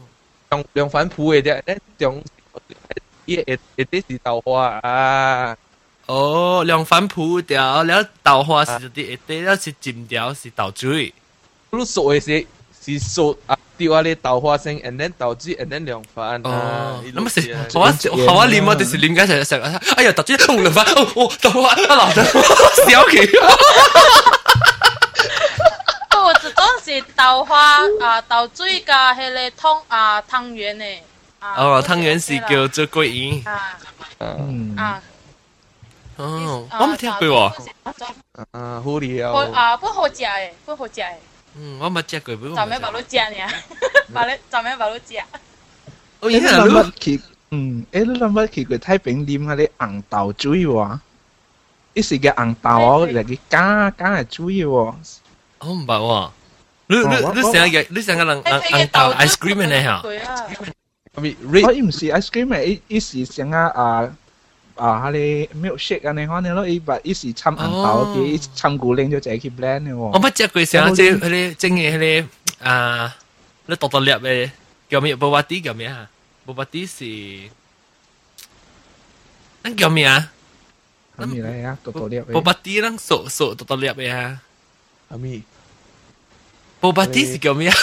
[0.50, 2.24] 凉凉饭铺嘅啫，咧中
[3.26, 5.58] 一一一啲是豆花啊。
[6.06, 11.14] 哦，凉饭铺条，了豆花是啲一啲，了是尖条是豆水。
[11.72, 12.48] 你熟嘅时
[12.84, 16.42] 是熟啊，掉下你豆花先，and then 豆汁，and then 凉饭。
[16.44, 17.94] 哦，咁啊食，好啊
[18.28, 19.62] 好啊，念我哋是念紧成成，
[19.98, 23.30] 哎呀，突然间凉饭，哦哦，豆花啊嗱，小奇。
[26.22, 31.00] 我这种是豆花啊，豆水加迄个汤啊汤圆诶。
[31.42, 33.48] 哦，汤圆是叫做桂圆。
[33.50, 33.78] 啊
[34.20, 35.02] 嗯，啊。
[36.18, 37.54] 哦，我冇听过喎。
[38.52, 39.34] 啊，好料。
[39.54, 41.06] 啊，不好食诶，不好食诶。
[41.58, 42.56] 嗯，我冇食过，不过。
[42.56, 43.54] 咱们把路食呢，
[44.14, 45.16] 把你咱们把路食。
[46.20, 47.22] 我你谂乜去？
[47.52, 51.00] 嗯，诶，你谂乜去过太平啉下啲红豆水喎？
[51.96, 54.68] 一时嘅红豆啊，嚟嘅加加系水喎。
[55.60, 56.30] 我唔白喎。
[56.92, 60.02] 你你你成日你成日人红豆 ice cream 嘅吓？
[61.16, 64.12] 我唔是 ice cream 嘅，一时成日啊。
[64.76, 69.96] 啊，你 milkshake 啊，你可能咯，伊把伊是掺红豆嘅，伊掺古灵就就去 blend 嘅喎。
[69.96, 72.26] 我乜食过成即系嗰啲整嘅嗰啲
[72.68, 73.16] 啊，
[73.66, 74.52] 你独独粒嘅
[74.90, 75.16] 叫咩？
[75.16, 76.10] 波巴蒂叫咩啊？
[76.46, 77.50] 波巴蒂是，
[79.64, 80.32] 那叫咩啊？
[81.18, 81.78] 系咪嚟啊？
[81.84, 82.20] 独独粒。
[82.22, 84.40] 波巴蒂能熟熟独独粒嘅啊？
[85.12, 85.44] 系咪？
[86.80, 87.76] 波巴蒂是叫咩啊？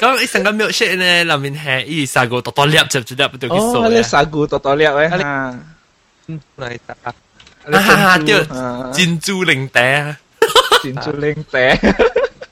[0.00, 3.84] 咁你成个 milkshake 咧，里面系依沙古多多粒，就就粒对佢数嘅。
[3.84, 5.58] 哦，你沙古多多粒嘅吓。
[6.58, 6.96] 嚟打。
[7.78, 8.44] 啊，对，
[8.92, 10.18] 珍珠零袋啊，
[10.82, 11.78] 珍珠零袋。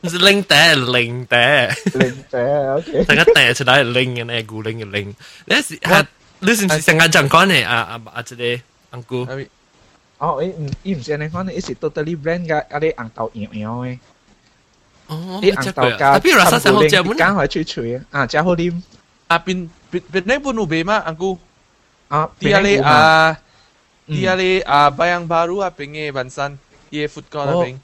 [0.04, 1.68] 是零袋零袋。
[1.94, 2.40] 零袋，
[2.74, 3.04] OK。
[3.04, 5.14] 成个袋出来零嘅咧，古零嘅零。
[5.44, 6.04] 你是啊，
[6.40, 7.62] 你是唔是成个讲讲咧？
[7.62, 8.22] 啊啊啊！
[8.22, 8.42] 即个
[8.90, 9.26] 安姑。
[10.18, 13.98] 哦，伊唔伊唔是安尼讲咧，伊是 totally blend 嘅，啊啲红豆样样嘅。
[15.08, 17.14] 哦，啲红豆加比如话生好食冇？
[17.16, 18.80] 加开脆脆啊，加好啉。
[19.28, 20.94] 啊，边边边呢本有卖吗？
[21.04, 21.38] 阿姑？
[22.08, 23.36] 啊，啲啊你啊，
[24.08, 26.58] 啲啊你啊，Bayang Baru 啊，边嘅文山，
[26.90, 27.76] 嘢 food court 啊边。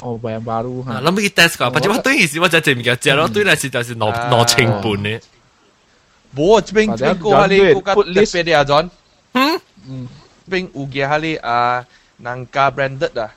[0.00, 1.00] 哦，Bayang Baru 吓。
[1.00, 5.20] 谂起 test 个，或者我对件事我就系唔记得食咯，对嚟是就是攞攞清半嘅。
[6.36, 8.90] 冇啊，边边个下你嗰个特别嘅啊，John。
[9.32, 9.60] 嗯。
[9.88, 10.08] 嗯。
[10.48, 11.84] 边有嘅下你啊，
[12.18, 13.32] 南加 branded 啊，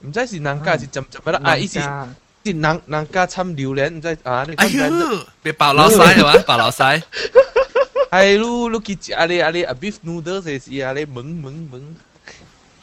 [0.00, 1.40] 唔知是南加是浸浸乜啦？
[1.44, 1.80] 啊，意思。
[2.44, 4.46] 是人人家参榴莲，唔知啊？
[4.56, 4.84] 哎呦，
[5.44, 6.36] 别爆老晒系嘛？
[6.46, 7.02] 爆老晒。
[8.10, 11.80] 系咯，你记住啊你啊你啊 beef noodles 系是啊你懵懵懵，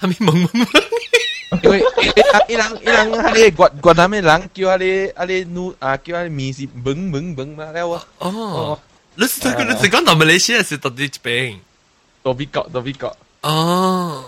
[0.02, 0.80] 系咪懵懵懵？
[1.64, 1.80] 因为
[2.50, 8.04] 一人一人啊你越越南嘅人叫啊你啊你 nu 啊叫啊面是懵懵懵嘛了啊。
[8.18, 8.80] 哦，
[9.16, 11.58] 你是这个你是讲到马来西亚是到底边？
[12.24, 13.16] 到美国到美国。
[13.42, 14.26] 哦。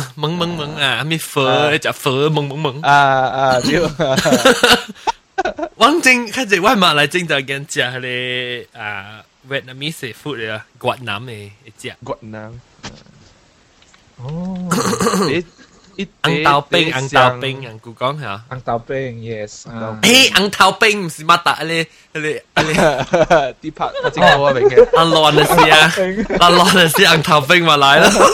[0.16, 0.76] mừng mừng mừng.
[0.76, 2.82] À mi phở chả phở mừng mừng mừng.
[2.82, 3.88] À à điều
[5.76, 8.08] Wang Jing khai gì ngoài mà lại chính là gần chả là
[8.72, 11.50] à Vietnamese food là Quảng Nam ấy
[11.82, 12.52] chả Quảng Nam
[14.26, 14.72] oh
[16.20, 18.38] ăn tàu binh ăn tàu binh ăn cụ con hả?
[18.48, 19.68] Ăn tàu binh yes
[20.02, 22.30] hey ăn tàu binh không phải mà là là
[23.24, 25.90] là đi phát phát chính có của mình ăn loạn là gì à.
[26.40, 28.10] Ăn loạn là gì ăn tàu binh mà lại rồi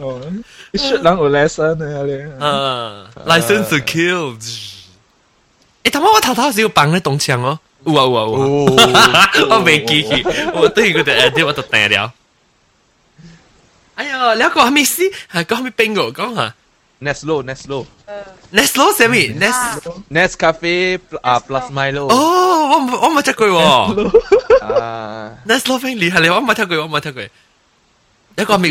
[0.00, 0.20] 哦，
[0.72, 2.44] 你雪人有 lesson 啊你。
[2.44, 4.36] 啊，license to kill。
[5.84, 7.58] 诶，头先我头头是要绑咧动枪哦。
[7.84, 9.30] 有啊有啊有啊！
[9.50, 10.24] 我未记起，
[10.54, 12.12] 我对佢哋诶啲我就定了。
[13.96, 15.02] 哎呀，你个系咩事？
[15.32, 16.54] 系讲咩 bingo 讲下。
[17.00, 17.84] Neslo Neslo。
[18.52, 19.34] Neslo 系咩？
[19.36, 19.80] Nes
[20.12, 22.06] Nescafe 啊 plus Milo。
[22.08, 24.72] 哦，我我冇听过喎。
[24.80, 27.22] 啊，Neslo 非厉害你，我冇听过，我冇听过。
[28.36, 28.70] 一个美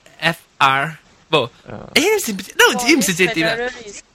[0.20, 0.90] BFR，
[1.28, 1.48] 不，
[1.94, 2.54] 诶是唔是？
[2.56, 3.56] 那唔是这点啊？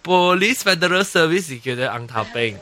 [0.04, 2.58] Police Federal Service 是叫做红头兵，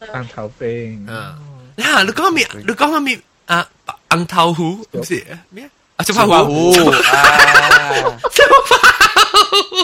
[0.00, 1.06] 红头兵。
[1.08, 1.36] 啊，
[1.76, 2.46] 呀，你讲咩？
[2.54, 3.18] 你讲咩？
[3.46, 3.66] 啊，
[4.10, 5.68] 红头虎唔是咩？
[5.96, 6.84] 啊，小花虎，小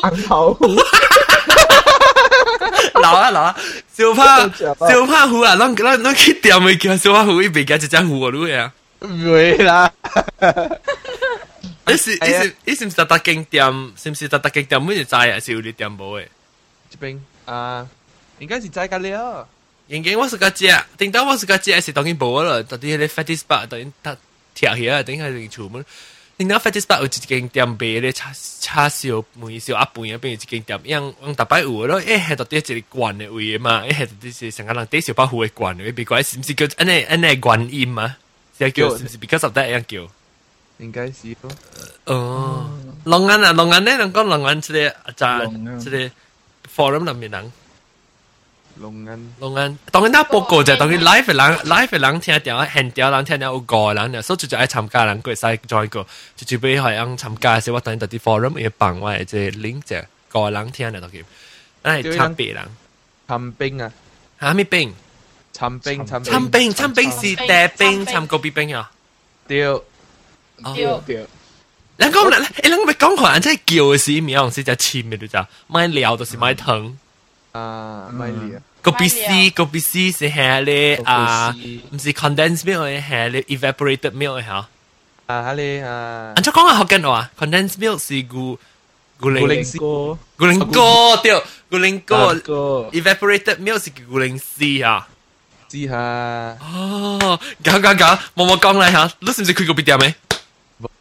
[0.00, 0.66] 花红头虎。
[3.00, 3.56] 老啊老啊，
[3.96, 4.48] 小花
[4.88, 8.72] 小花虎啊，咱咱咱去店咪叫小花虎，伊袂叫一只虎啊，你啊？
[9.00, 9.90] 唔会啦。
[11.88, 13.64] 伊是伊是伊是唔是特景店？
[13.96, 14.80] 是唔是特特景店？
[14.82, 16.28] 每日在啊，是有啲店冇诶。
[16.90, 17.86] 这边啊，
[18.38, 19.48] 应该是在㗎了。
[19.88, 20.66] 应该我是个只，
[20.96, 22.62] 顶到我是个只，是当然冇啦。
[22.68, 24.16] 到底迄个 fatty spot，当然他
[24.54, 25.84] 跳起啊，顶下就出门。
[26.38, 32.00] 顶到 fatty spot 有一间店卖咧叉叉烧梅烧鸭饭啊，边有一间店，样往大摆有咯。
[32.00, 33.82] 诶，系到底一个罐嘅位嘛？
[33.82, 38.16] 诶，系到底是成个人底小白虎嘅罐嘅，别怪是唔是叫安尼安尼原因嘛？
[38.58, 40.10] 是叫是唔是 because of that 样叫？
[40.78, 41.50] 应该是咯。
[42.06, 42.70] 哦，
[43.04, 45.44] 龙眼啊，龙眼咧，人讲龙眼即系咋，
[45.78, 46.10] 即系
[46.74, 47.52] forum 入面人。
[48.76, 56.04] 龙眼，龙眼，当然他报告就当然 live 嘅人，live 嘅人听电现掉人听到有个人，所以就爱参加人佢使 join 个，
[56.36, 59.96] 就就俾系人参加时，我当然特啲 forum 要帮我即 link 就
[60.30, 61.18] 个人听嘅都叫，
[61.82, 62.64] 但系参别人。
[63.28, 63.92] 参冰啊？
[64.40, 64.92] 吓咩冰？
[65.54, 68.90] 参冰，参参冰，参冰是带冰，参嗰边冰啊？
[69.46, 69.64] 对。
[70.74, 71.26] 对对。
[71.98, 76.96] 你讲咧，你谂咪讲话即系叫嘅时，咪有时就签嘅就咋，买料就是买糖。
[77.52, 78.60] 啊，买料。
[78.80, 81.54] 个 B C 个 B C 是系咧啊，
[81.90, 84.68] 唔是 condensed milk 嘅系咧 evaporated milk 嘅吓。
[85.26, 86.32] 啊，系啊。
[86.34, 86.78] 安怎讲啊？
[86.78, 88.58] 福建话 condensed milk 是牛
[89.20, 92.34] 牛零哥，牛零哥对，牛零哥
[92.92, 95.06] evaporated milk 是牛零 C 啊。
[95.68, 95.94] 知下。
[95.96, 100.12] 哦，搞搞搞，冇冇讲嚟吓，你是唔是开个 B 店咩？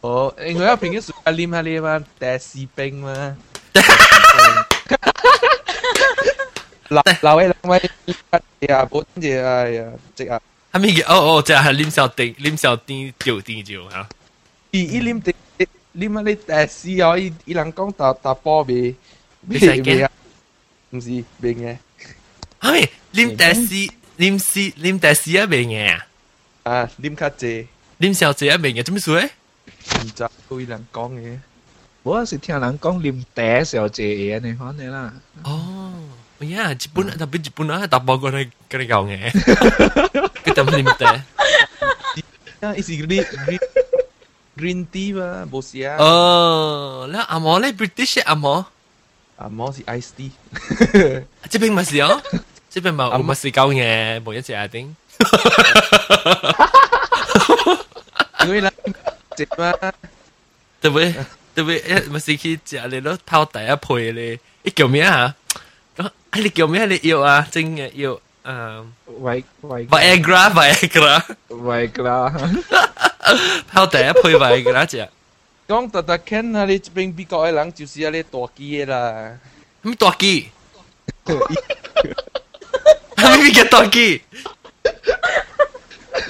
[0.01, 3.37] 冇，因为我平时阿啉下你嘛，大士兵嘛。
[6.89, 7.89] 老老嘅两位
[8.67, 10.41] 呀，本嘢哎呀，即啊！
[10.73, 11.03] 系咪嘅？
[11.05, 14.09] 哦哦，即系啉小丁，啉小丁就丁就吓。
[14.71, 15.33] 伊伊啉丁，
[15.95, 18.93] 啉下你大士哦，伊伊人讲打打波未？
[19.47, 20.11] 未未啊？
[20.89, 21.77] 唔是未嘅。
[22.59, 26.05] 系啉大士，啉士啉大士啊未嘅啊？
[26.63, 27.67] 啊，啉较济。
[27.99, 29.29] 啉小济啊未嘅，做咩事咧？
[30.01, 31.39] 唔知佢人讲嘅。
[32.03, 35.13] 我是听人讲啉茶小济嘢，你讲你啦。
[35.43, 35.93] 哦。
[36.41, 39.29] Ya, Jepun tapi Jepun ah tak bawa kena kena kau nge.
[40.41, 41.17] Kita beli teh.
[42.65, 43.61] Ya, isi green green
[44.57, 46.01] green tea ba, bosia.
[46.01, 48.65] Oh, lah amo le British amo.
[49.37, 50.33] Amo si iced tea.
[51.45, 52.17] 这边咪是哦，
[52.73, 54.89] 这边咪我咪是够嘅，冇一只阿丁。
[58.45, 58.73] 因为啦，
[59.37, 59.73] 食嘛，
[60.81, 61.13] 对唔对？
[61.55, 61.81] 对唔对？
[62.09, 65.35] 咪是去食你咯，泡第一配你，你叫咩啊？
[66.31, 66.85] 哎，你叫咩？
[66.85, 68.11] 你要啊，真嘅要
[68.43, 68.85] 诶
[69.21, 72.63] 维维 Viagra Viagra Viagra，
[73.67, 75.07] 泡第一配 Viagra 只。
[75.67, 79.37] 讲特特 Ken 啊，你这边美国嘅人就是啊，你大机嘅啦。
[79.81, 80.49] 咩大机？
[81.25, 81.37] 系
[83.17, 84.21] 咪嘅大机？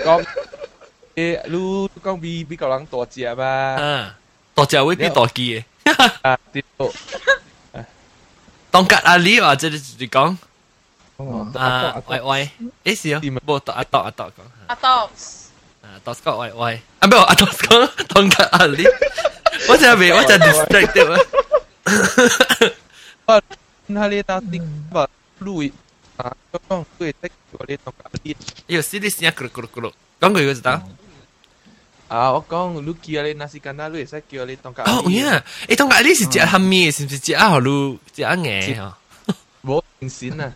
[0.04, 0.26] 讲
[1.16, 3.44] 诶，你讲比美国人大只嘛？
[3.46, 4.16] 啊，
[4.54, 6.10] 大只会比大机嘅。
[6.22, 6.64] 啊，对。
[8.72, 10.38] 当格阿里或者你讲，
[11.60, 12.50] 啊喂喂，
[12.86, 14.32] 诶是啊，冇阿多阿多讲，
[14.68, 14.88] 阿多，
[15.84, 18.86] 啊多讲喂喂，啊冇阿多讲当格阿里，
[19.68, 21.20] 我真系未，我真系 distracted 啊。
[23.26, 23.42] 我
[23.88, 25.10] 那里打电话
[25.42, 25.72] 录
[26.16, 26.34] 啊，
[26.70, 28.38] 讲对的，我哋当格阿里。
[28.68, 30.72] 有时你先咕噜咕噜咕噜，讲句个就得。
[30.72, 30.82] 啊，
[32.10, 34.84] 我讲你叫你那是干那，你会使叫你当家。
[34.84, 37.50] 哦，呀，诶，当家你是食虾米，是唔是食啊？
[37.50, 38.98] 好lu 食啊嘢啊？
[39.64, 40.52] 冇明显啊！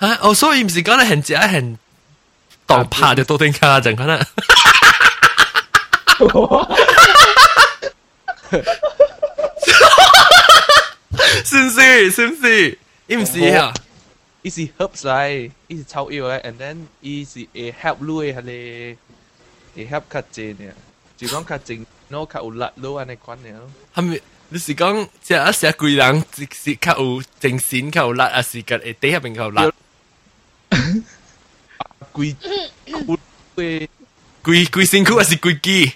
[0.00, 1.78] 吓，哦，所以唔是讲你很食很
[2.66, 4.18] 当拍就多点卡阵可能。
[11.44, 12.10] 是唔是？
[12.10, 12.78] 是唔是？
[13.06, 13.72] 伊唔是啊？
[14.42, 18.96] 伊是 herbs 嚟，伊是草药嚟，and then 伊是会 help 你系
[19.74, 19.84] 你。
[19.84, 20.72] 会翕较济呢，
[21.16, 23.48] 就讲较静，攞较有力咯，安尼款呢。
[23.94, 24.20] 系咪？
[24.48, 29.72] 你是讲即系一时贵人是较有精神、较有力，还是个会底下边较有力？
[32.12, 32.36] 贵
[32.86, 33.18] 贵
[33.56, 33.88] 贵
[34.44, 35.92] 贵贵辛苦还是贵机？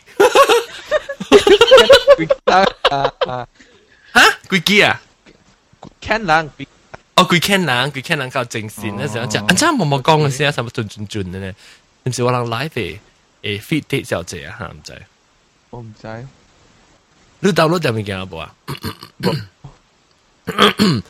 [2.19, 3.49] 贵啊啊！
[4.15, 4.39] 吓？
[4.49, 5.01] 贵机啊？
[6.01, 6.67] 看人贵。
[7.15, 11.55] 哦，贵看人，贵看人较精神，那时候讲，安怎冇冇讲嘅时候，差唔多准准准嘅咧，
[12.05, 12.99] 唔是我人 live 诶。
[13.45, 15.03] 诶 fit 啲小姐啊，吓唔知。
[15.71, 16.27] 我唔知。
[17.41, 18.55] 你 download 咗物件有冇啊？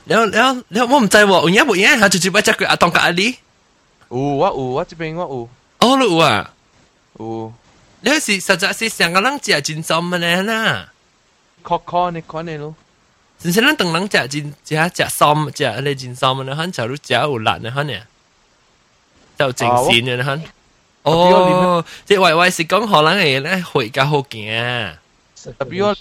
[0.05, 3.37] แล้วแล้วแล้ว我唔知喎，有影冇影，下直接把只个阿当个阿里。
[4.11, 5.49] 有我有，我这边我有。
[5.79, 6.53] 哦，你有啊？
[7.19, 7.53] 有。
[8.03, 10.89] 你是实在是上个人食真心嘅咧呐。
[11.63, 12.75] 确确你看你咯。
[13.39, 17.95] 真是咱等人食真食食心食阿你真心嘅咧，肯就你食有辣嘅肯呢，
[19.39, 20.43] 就正线嘅肯。
[21.05, 24.95] 哦，即系为为是讲可能系咧回家好劲。
[25.59, 25.95] 特别我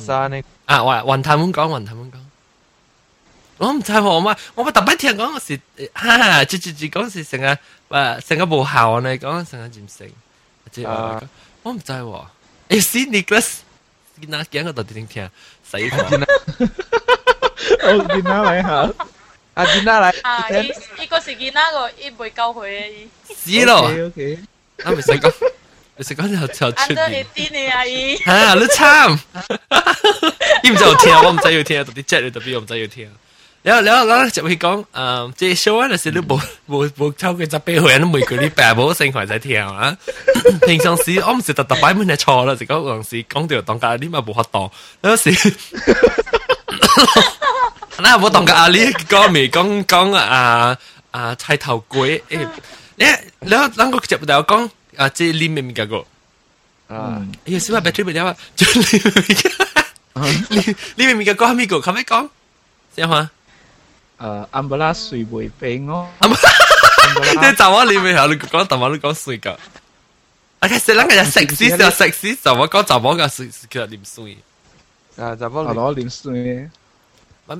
[0.00, 0.42] 山呢？
[0.66, 2.16] 啊，云云太满讲，云太满讲。
[3.58, 5.60] 我唔知喎，我咪我咪特别听讲是，
[5.94, 7.58] 哈，直直直讲是成个
[7.96, 10.08] 诶成个无效呢，讲成个渐成，
[10.72, 11.20] 即系
[11.62, 12.24] 我唔知喎。
[12.68, 13.48] 诶，see Nicholas，
[14.20, 15.30] 见哪讲个到底听听，
[15.64, 15.96] 死个。
[17.82, 18.92] 我见哪嚟吓？
[19.54, 20.14] 啊，见哪嚟？
[20.22, 20.72] 啊，依
[21.02, 23.60] 依个是见哪个，依未够佢嘅。
[23.60, 23.78] 是咯。
[23.86, 24.38] OK OK。
[24.84, 25.32] 啊，未使讲。
[25.98, 27.24] 你食嗰就就出面。
[27.34, 28.16] 啲你阿姨。
[28.18, 29.18] 吓，你惨！
[30.62, 33.10] 你唔知有听，我唔知要听，到底 jet 你特别我唔知要听。
[33.62, 39.96] 然后然后然后就会讲，诶，即系 show 嗰阵时都冇冇冇抽佢十八岁，都每个礼拜冇成群在听啊。
[40.66, 44.70] 平常时我唔是特特摆满系错啦，就讲嗰阵时讲到当家你咪冇学到，
[45.00, 45.30] 有时。
[48.00, 50.76] 那我当个阿哩讲咪讲讲啊
[51.10, 52.48] 啊菜头粿诶，
[52.96, 53.04] 你
[53.40, 56.04] 你两个接唔到讲啊，即系里面嘅个
[56.94, 59.02] 啊，有时话 battery 唔掉啊，就里
[60.54, 61.76] 面嘅，里面嘅个系咪个？
[61.78, 62.28] 系咪讲？
[62.94, 63.30] 先话。
[64.18, 66.08] 诶安布拉水会冰哦。
[66.22, 69.50] 你就我你咪系你讲，但我你讲水噶。
[70.58, 74.38] 啊，其实人家食屎就食屎，就我讲就我嘅水叫啉水。
[75.16, 76.68] 啊，就我攞啉水。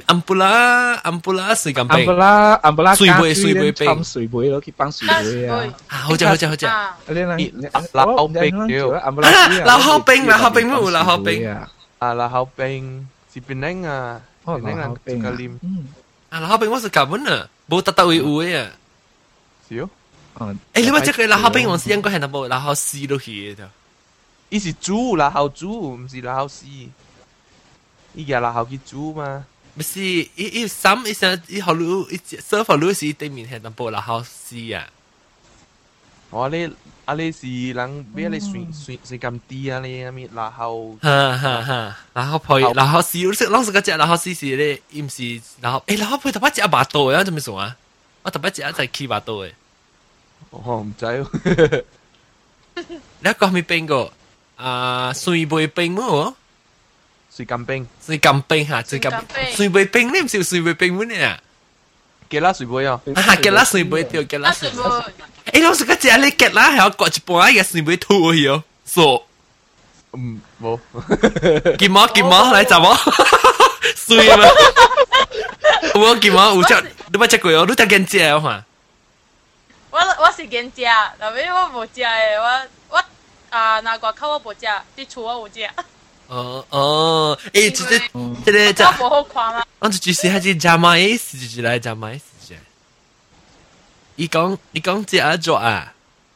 [0.06, 1.98] 安布拉安布拉水咁冰。
[1.98, 3.86] 安布拉安布拉水杯水杯冰。
[3.86, 5.62] 帮水杯咯，佢帮水杯啊。
[5.86, 6.68] 啊，好正好正好正。
[7.06, 9.30] 你你老口冰屌，安布拉。
[9.64, 11.70] 老口冰老口冰乜会老口冰啊？
[11.98, 14.20] 啊，老口冰是边拎啊？
[14.44, 15.30] 哦，老口冰啊。
[16.30, 18.68] 啊，老口冰我是咁样啊，冇特特会会啊。
[19.70, 19.76] 少。
[19.76, 23.64] 诶，你话即系老口冰，我是应该系冇老口丝都去嘅。
[24.48, 26.88] 伊是煮老口煮，唔是老口丝。
[28.14, 29.44] 伊个老口去煮嘛。
[29.74, 34.86] 唔是，伊伊三伊成伊好路伊 serve 路是对面系淡薄老口丝啊。
[36.30, 36.64] 我你
[37.04, 40.96] 啊你是人俾你算算算咁啲啊你啊咪老口。
[41.02, 47.76] 哈哈哈，老口配老口丝，你识老实个只老口丝是咧，伊唔是老口，诶老口配特别只巴多啊，做咩算啊？
[48.22, 49.52] 我特别只一只起巴多诶。
[50.50, 51.84] 我唔知。
[53.20, 54.12] 你一个系咪边个？
[54.56, 56.34] 啊，水杯冰么？
[57.34, 59.24] 水甘冰，水甘冰吓，水甘
[59.54, 61.38] 水杯冰，你唔是水杯冰咩啊？
[62.28, 63.00] 吉拉水杯啊！
[63.14, 64.76] 啊，吉拉水杯掉，吉拉水杯。
[65.60, 69.00] 诶，老实个只你吉拉系我割一半嘅水杯吐去哦，傻。
[70.12, 70.78] 嗯，冇。
[71.78, 72.96] 见毛见毛嚟怎么？
[73.94, 74.48] 水嘛？
[75.94, 76.74] 我见毛有只，
[77.12, 77.64] 你乜只鬼哦？
[77.68, 78.64] 你得见只嘛？
[79.90, 80.82] 我我是见只，
[81.18, 82.66] 但系我冇只嘅，我
[82.96, 83.04] 我
[83.50, 84.66] 啊那个口我冇只，
[84.96, 85.68] 啲醋我有只。
[86.30, 87.98] 哦哦，诶，这这
[88.44, 89.64] 这个这，不好看啦。
[89.78, 92.56] 我就就是还是加买 S 就是来加买 S 啫。
[94.16, 95.92] 伊讲伊讲只一做啊，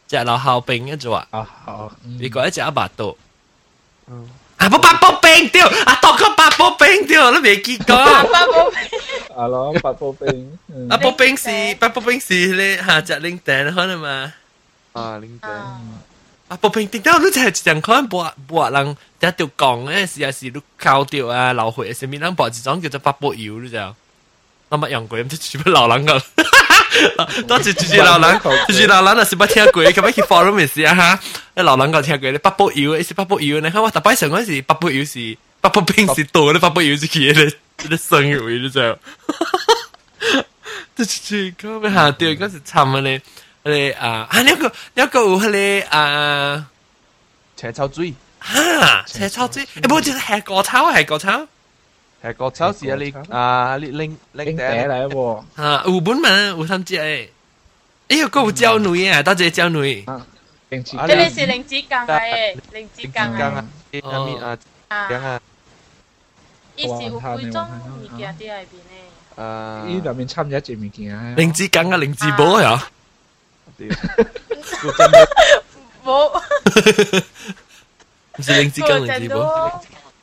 [0.06, 1.26] 只老后冰一做啊。
[1.30, 3.16] 啊好，你讲一只一百多。
[4.06, 4.28] 嗯。
[4.58, 4.68] 啊！
[4.68, 7.96] 不八宝冰掉，啊多个八宝冰掉，你未见过？
[7.96, 8.80] 八宝冰。
[9.34, 10.58] 啊咯，八宝冰。
[10.90, 14.32] 啊，宝冰是八宝冰是咧吓只零蛋可能嘛？
[14.92, 15.50] 啊，零蛋。
[16.48, 23.94] 啊，不平定到你就系上可能博博人一条讲咧，时啊时都靠掉啊，流血上面人博一种叫做八宝油你知道？
[24.68, 26.22] 我乜用过，唔知全部流人噶。
[27.46, 31.20] 当时住住流人，住住流人啊，是不听过，咁样去 forum 咪是啊哈？
[31.54, 37.54] 你流人个听过，你八宝油，是八宝油，你看我特摆上嗰时八宝油是八宝冰是多，你八宝油是佢嘅，
[37.88, 38.98] 你生肉你知道？
[40.96, 43.20] 对对对，咁样下掉嗰时惨啊你。
[43.64, 46.66] 迄个啊啊，那个那个有迄个啊，
[47.56, 51.46] 青草水哈，青草水，诶，不就是系果草系果草，
[52.24, 57.28] 系果草是啊你啊你拎拎嗲嚟喎，啊有本嘛有三只诶，
[58.08, 60.24] 哎呦个有蕉女啊，多谢蕉女，呢
[60.70, 60.82] 个是
[61.46, 63.64] 灵子羹嘅，灵子羹啊，
[64.00, 64.56] 啊
[64.88, 65.40] 啊啊，
[66.76, 67.68] 伊是有几种
[68.00, 69.04] 物件啲喺边咧？
[69.36, 72.58] 诶，伊入面参一只物件啊，灵子羹啊，灵子宝
[73.88, 73.94] 啊。
[76.04, 76.42] 冇，
[78.36, 79.82] 唔是零之间零之宝。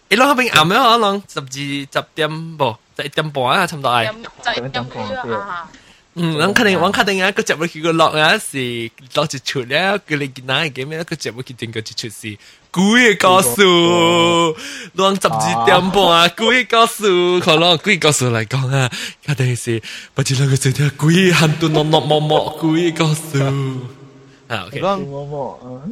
[0.09, 0.77] 你攞边暗咩？
[0.77, 4.05] 可能十二十点噃，十一点半啊，差唔多系。
[4.53, 5.05] 十一点半
[5.39, 5.69] 啊！
[6.19, 8.57] 嗯，咱肯定，我肯定啊，个节目佢个落啊是
[9.13, 11.03] 落一出咧，佢哋见哪嘅咩？
[11.03, 12.37] 个节目佢定个一出是
[12.72, 13.56] 鬼嘅故事，
[14.96, 18.90] 當十二點半啊，鬼嘅故事，可能鬼嘅故事嚟講啊，
[19.28, 19.82] 一定是
[20.14, 23.42] 不知兩個小聽鬼很多落落摸摸鬼嘅故事。
[24.48, 24.80] 啊，OK。
[24.80, 25.82] 浪摸摸，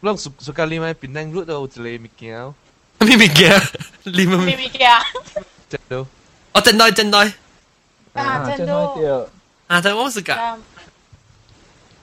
[0.00, 2.54] 浪暑暑假你咪變靚女到之類物件，
[3.00, 3.60] 咩物件？
[4.04, 4.90] 你咪咩物件？
[5.68, 6.06] 真到，
[6.52, 7.18] 我真到真到，
[8.14, 8.96] 啊真到，
[9.66, 10.58] 啊真我是噶。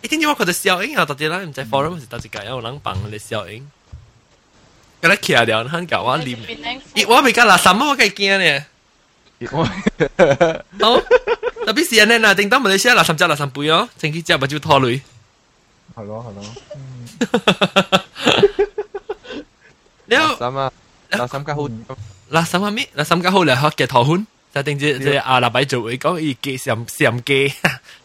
[0.04, 3.68] 一定要我覺得笑應啊，特別啦，唔使 forum 是特別噶，有人幫你笑應。
[5.03, 6.39] 嗰啲企下掉，佢教我念。
[6.95, 8.64] 咦，我未教嗱什么我计惊呢？
[10.81, 11.03] 哦，
[11.66, 15.03] 特别是呢，嗱，叮当马来西亚嗱三只嗱三杯哦，正几只咪就拖累。
[15.95, 18.01] 系咯系咯。
[20.07, 20.72] 你有什么？
[21.11, 21.62] 嗱三家好，
[22.31, 22.89] 嗱什么咩？
[22.97, 24.27] 嗱三家好嚟学嘅拖款。
[24.55, 27.53] 就定住即阿立摆做会讲要记上上机，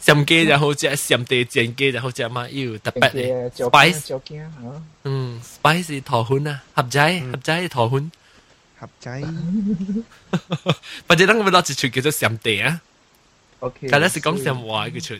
[0.01, 4.19] 上机就好似上地正机就好似嘛要特别嘅 spice，
[5.03, 8.11] 嗯，spice 是陀款啊，合仔合仔陀款，
[8.79, 9.21] 合仔，
[11.07, 12.81] 或者等我攞一出叫做上地啊，
[13.59, 15.13] OK，但系是讲上话嘅出。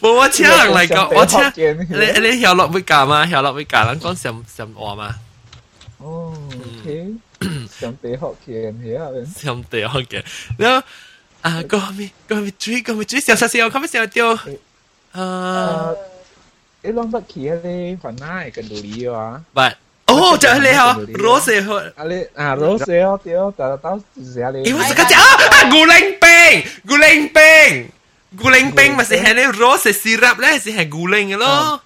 [0.00, 1.40] 冇我请人嚟讲，我请
[1.88, 3.26] 你你下落会教嘛？
[3.26, 5.14] 下落会教人讲上上话嘛？
[6.00, 6.32] 哦，
[6.80, 7.14] OK，
[7.80, 10.22] 上地学嘅嘢，上地学嘅，
[10.58, 10.86] 然后
[11.42, 14.30] 啊，个咪个咪追个咪追小小小，佢咪小掉，
[15.12, 15.90] 啊，
[16.82, 19.72] 你谂不起啊你份奶跟杜里啊，but
[20.06, 27.88] 哦，就系你好，rose 好，啊你啊 rose 好掉，但系到时啊你，因为是个只啊，古灵冰，古灵冰，
[28.36, 31.80] 古灵冰咪系系你 rose syrup 咧，系系古灵嘅咯。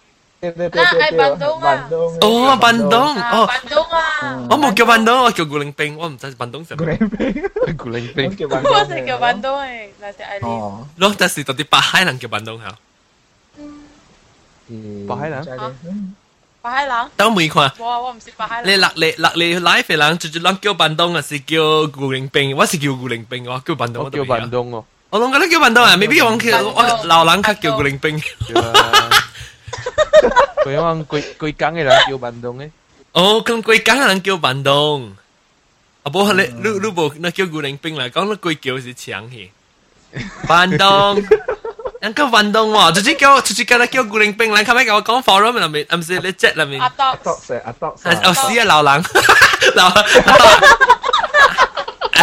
[0.44, 1.88] 那系bandung啊！
[2.22, 4.46] 哦，bandung，哦，bandung啊！
[4.48, 6.96] 我冇叫 bandung，我叫古灵冰，我唔知 bandung 系咩。
[7.76, 10.84] 古灵冰，我系叫 bandung 诶，那只爱莲。
[10.96, 12.74] 咯，但是到底八海人叫 bandung 吓？
[15.06, 15.44] 八海人？
[16.62, 16.94] 八海人？
[17.18, 17.70] 都未看。
[17.76, 18.72] 我我唔识八海人。
[18.72, 21.58] 你落嚟落嚟 live 嘅人，就就谂叫 bandung 啊，是叫
[21.88, 24.84] 古灵冰，我是叫古灵冰，我叫 bandung，我叫 bandung 哦。
[25.10, 28.18] 我谂觉得叫 bandung 啊，未必我叫我老人较叫古灵冰。
[30.64, 32.70] 佢讲贵贵港嘅人叫bandung嘅。
[33.12, 35.10] 哦，咁贵港嘅人叫bandung。
[36.02, 39.52] 啊，不，你你你无那叫古灵冰啦，讲那贵叫是强气。
[40.46, 41.24] bandung，
[42.00, 46.80] 人叫 bandung 喎，直接叫直接叫你叫古灵冰啦，后尾我讲 forum 入面，唔是你 chat 入面。
[46.80, 47.88] 阿多，阿多食阿多。
[47.88, 49.04] 哦，是啊，老人，
[49.76, 50.02] 老阿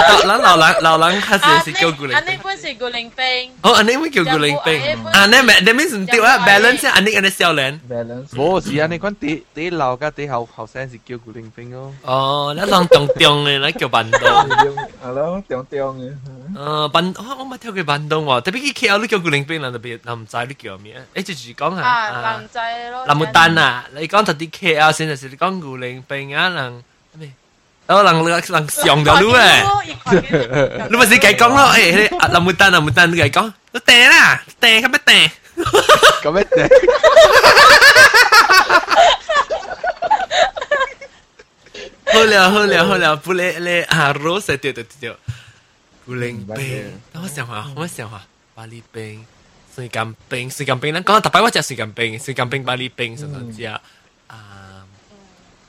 [0.01, 0.27] 多。
[0.27, 2.13] 咱老人老人佢是是叫古灵。
[2.15, 3.51] 安尼本是古灵冰。
[3.61, 4.81] 哦，安尼会叫古灵冰。
[5.13, 7.79] 安尼咪，你咪唔对啊，balance 安尼安尼少年。
[7.89, 8.29] balance。
[8.33, 11.93] 冇是安尼讲啲啲老甲啲后后生是叫古灵冰咯。
[12.03, 14.11] 哦，咱人中中嘅，咱叫bandung。
[15.03, 16.13] 系咯，中中嘅。
[16.55, 20.95] 诶bandung，我冇听过 bandung 喎，特别去 KL 你叫古灵冰，人特别人唔知你叫咩？
[21.15, 21.81] 诶，就住讲下。
[21.87, 23.05] 啊，人仔咯。
[23.07, 26.83] 林木丹啊，你讲特啲 KL 先系你讲古灵冰啊，人
[27.13, 27.31] 咩？
[27.87, 35.31] 哦，人人人上咗路诶，你咪是计讲咯，诶，阿林木丹林木丹你计讲，你掟啦，掟咁咩掟？
[36.23, 36.69] 咁咩掟？
[42.13, 45.15] 好了好了好了，不咧咧啊，rose 对对对，
[46.05, 46.83] 古灵冰，
[47.13, 48.21] 我想下我想下，
[48.55, 49.25] 巴黎冰。
[49.75, 53.79] 水甘冰，水甘冰，咱讲特别我食水甘冰，水甘冰巴黎冰，甚至食啊，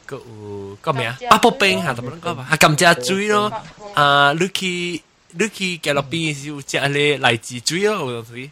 [0.07, 1.17] 个有个咩啊？
[1.31, 3.53] 八宝冰吓，特别讲吧，吓甘蔗水咯，
[3.95, 5.03] 啊，你去
[5.33, 8.51] 你去加勒比是有食咧荔枝水咯，有时。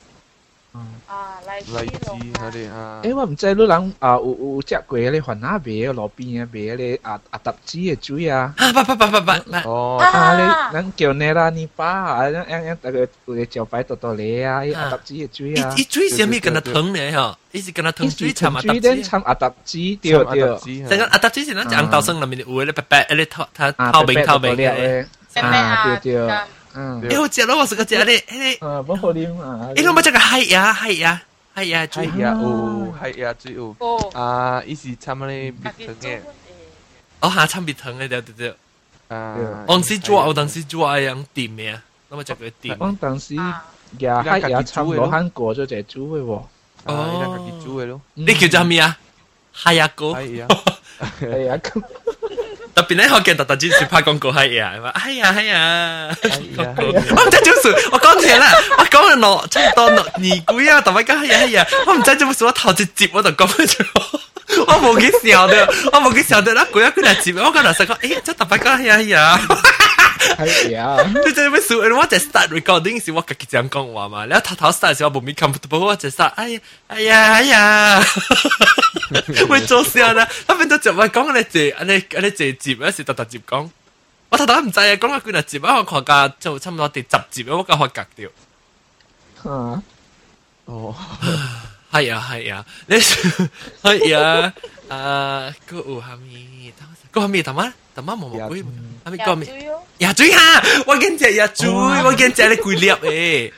[1.06, 3.00] 啊，荔荔枝嗰啲啊。
[3.02, 8.52] 诶，我唔知你人啊有有食过咧番那卖路边啊卖咧啊啊搭子嘅水啊。
[8.56, 9.30] 啊，不不不不不，
[9.68, 9.98] 哦。
[10.02, 15.72] 啊，你咱叫你啦，你爸啊，样样样大个有个招牌多多咧啊，啊搭子嘅水啊。
[15.76, 18.80] 一水上面跟他藤咧嗬，一直跟他藤水参啊搭子。
[18.80, 20.58] 水参啊搭子，对对。
[20.88, 25.06] 成个啊搭子是咱讲稻生里面有咧白白，咧透透透明透明嘅。
[25.40, 26.28] 啊，对对。
[26.74, 28.18] 嗯，诶，我食咯，我食个食咧，
[28.60, 31.22] 诶，啊，不好啉啊，诶，我冇食个系呀，系呀，
[31.56, 33.76] 系呀，系呀，有，系呀，最有，
[34.12, 36.18] 啊，伊是参咧蜜糖嘅，
[37.20, 38.54] 哦，吓参蜜糖嘅，对对对，
[39.08, 41.78] 啊，当时做，我当时做一样店嘅，
[42.10, 43.62] 我冇食过店，我当时呀，
[43.98, 46.42] 系呀，参罗汉果咗只煮嘅喎，
[46.92, 48.98] 哦，你自己煮嘅咯，你叫做咩啊？
[49.54, 50.46] 系呀哥，系呀，
[51.20, 51.80] 系呀哥。
[52.73, 56.15] 特別咧，我見特特之前拍廣告係啊，話哎呀哎呀，
[56.57, 63.85] 我唔知做事，我講嘢啦，我講落差唔多落二鬼啊，同埋講哎呀哎呀，我唔知做乜事，我頭直接我就講咗，
[64.67, 67.33] 我冇给晓得，我冇给晓得，那鬼要过来接？
[67.33, 69.39] 我讲老师讲， 哎，这打牌讲呀呀，
[70.37, 74.25] 哎呀，这这边输，我在 start recording，是我开始这讲话嘛？
[74.25, 78.03] 然后偷偷 start，我冇没看，不过我在说，哎呀，哎呀，哎呀，
[79.47, 80.27] 会做笑呢？
[80.47, 83.69] 那边都就我讲个你接，你你接接，有时特特接讲，
[84.29, 88.29] 我头头唔制啊，讲话过来接，我框架就差唔多第十接，我讲好格掉，
[89.43, 89.81] 哈，
[90.65, 90.95] 哦。
[91.92, 94.52] 系啊系啊，你系啊，
[94.88, 96.72] 诶，个有下面，
[97.10, 98.64] 个下面头妈头妈毛毛龟，
[99.04, 99.72] 下面个面。
[99.98, 103.52] 牙嘴哈，我见只牙嘴，我见只你攰粒诶。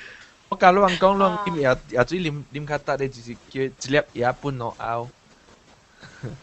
[0.50, 5.08] 我教你话讲咯，点牙牙嘴黏黏卡得，你就是叫一粒牙半落拗。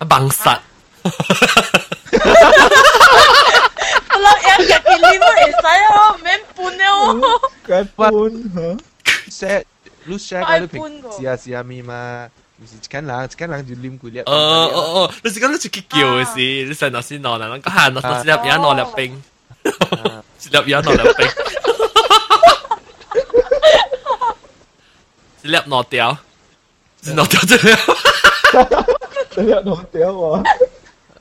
[0.07, 0.59] bằng sạch
[4.09, 4.27] 我谂
[4.59, 6.83] 一日嘅黏都会使啊，唔免半了。
[7.67, 8.11] 佢搬
[8.53, 9.63] 吓， set
[10.09, 14.19] 你 share 你平试下试下咪嘛，唔是一间人一间人就黏几粒。
[14.21, 14.33] ờ
[14.67, 19.23] ờ ờ nó chỉ có nó chỉ cái kiểu嘅事，你成日先攞啦，个闲攞攞粒嘢攞粒冰，
[20.51, 21.27] 粒嘢攞粒冰，
[25.41, 26.17] 粒攞掉，
[27.03, 27.77] 攞掉咗了。
[29.37, 30.41] 你有弄掉我，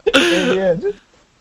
[0.04, 0.94] alien，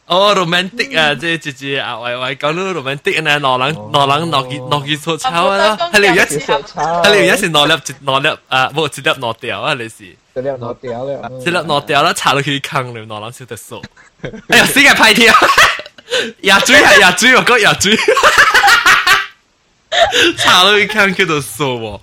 [0.08, 7.74] 哦，romantic 啊，即系即系啊，喂喂，讲到 romantic 呢，攞人攞人攞几攞几粗炒啊，系你有一时，系你有一时攞粒
[8.06, 10.16] 攞粒啊，冇一粒攞掉啊，你是。
[10.36, 13.82] 你有弄掉了，即粒攞掉啦，插落去坑里，攞人少得数。
[14.50, 15.34] 哎呀，死嘅派条，
[16.42, 17.96] 牙嘴系牙嘴，我讲牙嘴，
[20.38, 22.02] 插落去坑叫做数喎。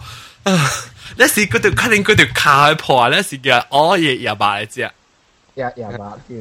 [1.18, 3.08] 你是嗰条肯定嗰条卡去破啊！
[3.14, 4.80] 你是叫哦嘢牙白嚟只。
[4.80, 4.90] 呀
[5.76, 6.34] 呀吧叫，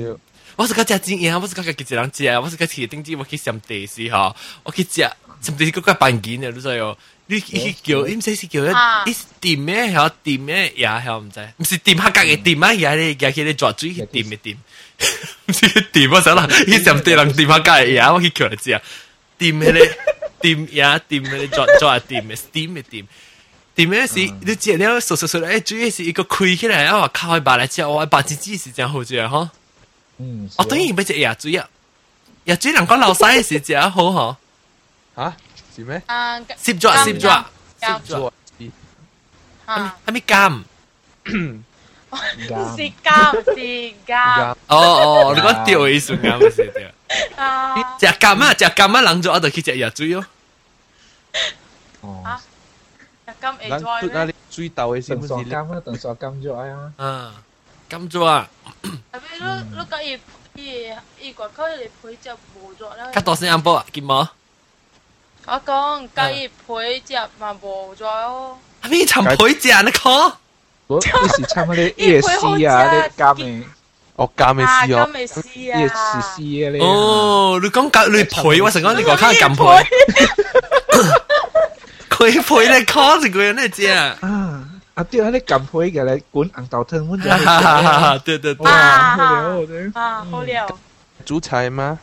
[0.00, 0.16] 要
[0.56, 4.34] 我是嗰只煎嘢，我是嗰个几只人只，我是嗰铁丁子，我去上地市嗬，
[4.64, 5.02] 我去食
[5.40, 6.96] 上地市嗰个办件嘅，你知哦。
[7.30, 9.94] 你你叫，你唔使是叫一一店咩？
[9.94, 11.04] 系店咩嘢？
[11.04, 14.56] 系唔知，唔是店客家嘅店啊，而系你而系你抓住系店嘅店，
[15.46, 18.80] 唔是店我想啦，呢上地人店客家嘅嘢，我去叫你知啊，
[19.36, 19.98] 店嘅咧
[20.40, 23.06] 店嘢店嘅你抓抓店嘅 steam 嘅店。
[23.74, 24.34] 点样是？
[24.40, 29.48] 你知你熟熟熟诶，主要是一个开起来，我靠去白嚟之后，我白纸纸是这样好啫，嗬。
[30.18, 31.68] 嗯，我当然唔系只牙嘴啊，
[32.44, 34.36] 牙嘴能讲流晒嘅时只好嗬。
[35.16, 35.36] 吓
[35.76, 36.02] 是咩？
[36.06, 38.32] 啊，摄咗啊，摄咗啊，摄做
[39.66, 40.62] 啊，系咪监？
[41.28, 47.44] 是监是监哦哦，你讲掉嘅意思啱嘅是掉。
[47.44, 50.24] 啊，只监啊，只监啊，冷咗我就去只牙嘴咯。
[52.00, 52.24] 哦，
[53.40, 54.00] 咁会咱再咩？
[54.00, 55.34] 嘟那里水豆嘅是等不是？
[55.34, 57.34] 傻金啊，等傻金咗啊，啊，
[57.90, 58.48] 监咗啊，
[59.42, 60.20] 系咪你你介意
[60.54, 60.92] 伊
[61.28, 63.10] 伊个口嚟配只无咗啦？
[63.12, 64.28] 卡多先啱波啊，见冇？
[65.46, 68.58] 我讲介意配只嘛无咗咯。
[68.82, 69.82] 系咪寻配只啊？
[69.82, 70.32] 你讲？
[70.88, 72.28] 我一时参嗰啲夜市
[72.66, 73.62] 啊，你加咩？
[74.16, 75.06] 我监嘅啊，事哦咁。
[75.12, 76.20] 咪试夜市啊！
[76.20, 79.86] 市啊你，哦，你讲隔你配，我成讲你个卡咁配，
[82.10, 84.16] 佢配你 call 住佢呢只啊！
[84.94, 88.18] 啊，啊对啊，你揿配嘅你管硬豆汤碗就哈哈哈哈哈！
[88.24, 90.78] 对对对，哇，好了对，啊，好了。
[91.24, 91.98] 煮菜吗？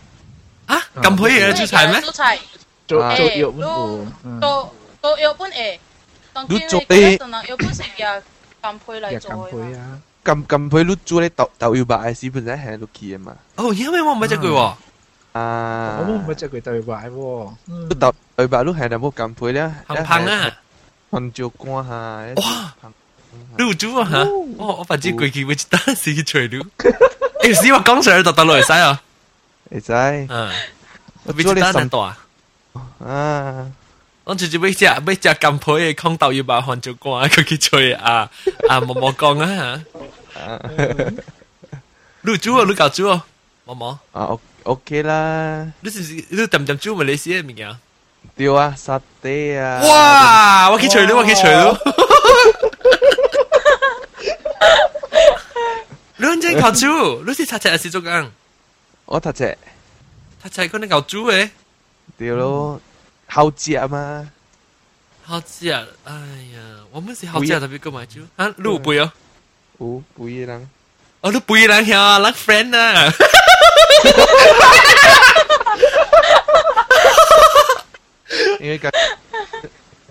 [0.68, 2.02] 啊咁配嘢煮菜咩？
[2.02, 2.40] 煮菜
[2.88, 4.70] 做啊做药碗糊，嗯都
[5.02, 5.80] 都日本诶，
[6.34, 8.22] 当你见做啲你嗰阵日本食嘅
[8.62, 9.48] 咁配嚟日做嘅嘛。
[9.52, 13.36] 揿配啊，咁咁配你煮咧豆豆油白嘅时本身系落去嘅嘛。
[13.56, 14.74] 哦，因为我唔系只句喎。
[15.34, 19.72] 啊，我唔系只佢对摆喎，嗯你豆油白你系有冇咁配咧？
[19.88, 20.52] 行棒啊！
[21.10, 22.34] 混椒干下。
[22.42, 22.74] 哇！
[23.58, 24.24] 你有煮啊吓？
[24.58, 26.66] 我我发知佢叫佢单时除了。
[27.44, 29.02] 诶，屎我讲上去就得落嚟使啊！
[29.70, 29.92] 会使
[30.30, 30.52] 嗯，
[31.24, 32.18] 我俾单难多啊！
[33.06, 33.72] 啊，
[34.24, 38.30] 我直接俾只俾只咁配嘅空豆要把汗做光，佢去吹啊
[38.70, 38.80] 啊！
[38.82, 39.82] 毛毛讲啊
[40.34, 40.62] 吓！
[42.22, 42.64] 你有煮啊？
[42.68, 43.26] 你搞煮啊？
[43.66, 47.78] 毛毛，啊 OK 啦，你是不是你点点煮马来西亚物件？
[48.36, 49.82] 对啊，沙爹啊。
[49.84, 50.70] 哇！
[50.72, 51.80] 我去除了，我去除了。
[56.18, 57.24] 你认真搞煮？
[57.26, 58.32] 你是擦擦还是做工？
[59.06, 59.58] 我读只
[60.42, 61.50] 擦擦可能搞煮诶。
[62.18, 62.82] 对咯，
[63.28, 64.30] 好食嘛。
[65.24, 65.70] 好食，
[66.06, 66.14] 哎
[66.54, 66.60] 呀，
[66.92, 69.12] 我们是好食特别购买酒啊，你有背哦？
[69.80, 70.60] 有不一样。
[71.22, 73.14] 哦，你背人呀，人 friend 啊。
[78.60, 78.92] 因为家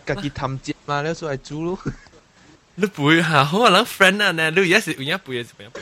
[0.07, 1.79] 家己贪食嘛，你所以煮咯。
[2.77, 5.81] 你背下好啊，人 friend 啊呢，你而家是有一背嘅，是边背？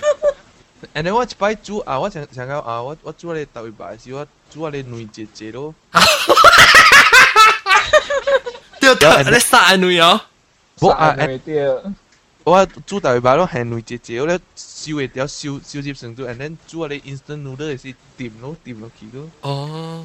[0.94, 5.74] and then 我一摆煮啊，我想想讲啊，我我煮你豆白时，我煮我你嫩姐姐咯。
[8.80, 10.20] 对对，你杀人女哦。
[10.80, 11.64] 我啊，对对，
[12.44, 19.30] 我煮豆白咯系嫩姐姐，我咧烧嘅条烧烧接成度，and then 煮我你 instant noodle 系是点咯，点落去咯。
[19.42, 20.04] 哦，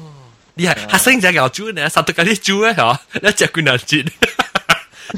[0.54, 3.96] 你系学生仔搞煮呢，杀到嗰啲煮咧嗬，一只佢难煮。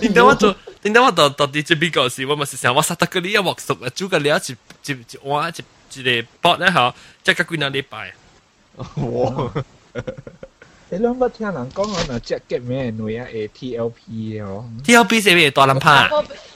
[0.01, 0.55] 点解我做？
[0.83, 8.13] 点解我到到啲这边个时，我咪是想我杀到嗰啲一镬熟啊，煮个料一一一碗一一个煲咧嗬，即系佢那礼拜。
[8.77, 9.51] 哇！
[10.93, 13.27] 你谂乜听人讲我嗱只嘅咩女啊？
[13.31, 16.09] 诶 TLP 哦，TLP 系咩大林拍？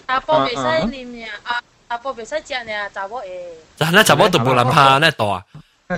[0.07, 3.25] 阿波未使啉呀，阿阿波未使食呢，查某诶。
[3.79, 5.45] 就系咧，查某都冇林拍咧大。
[5.89, 5.97] 你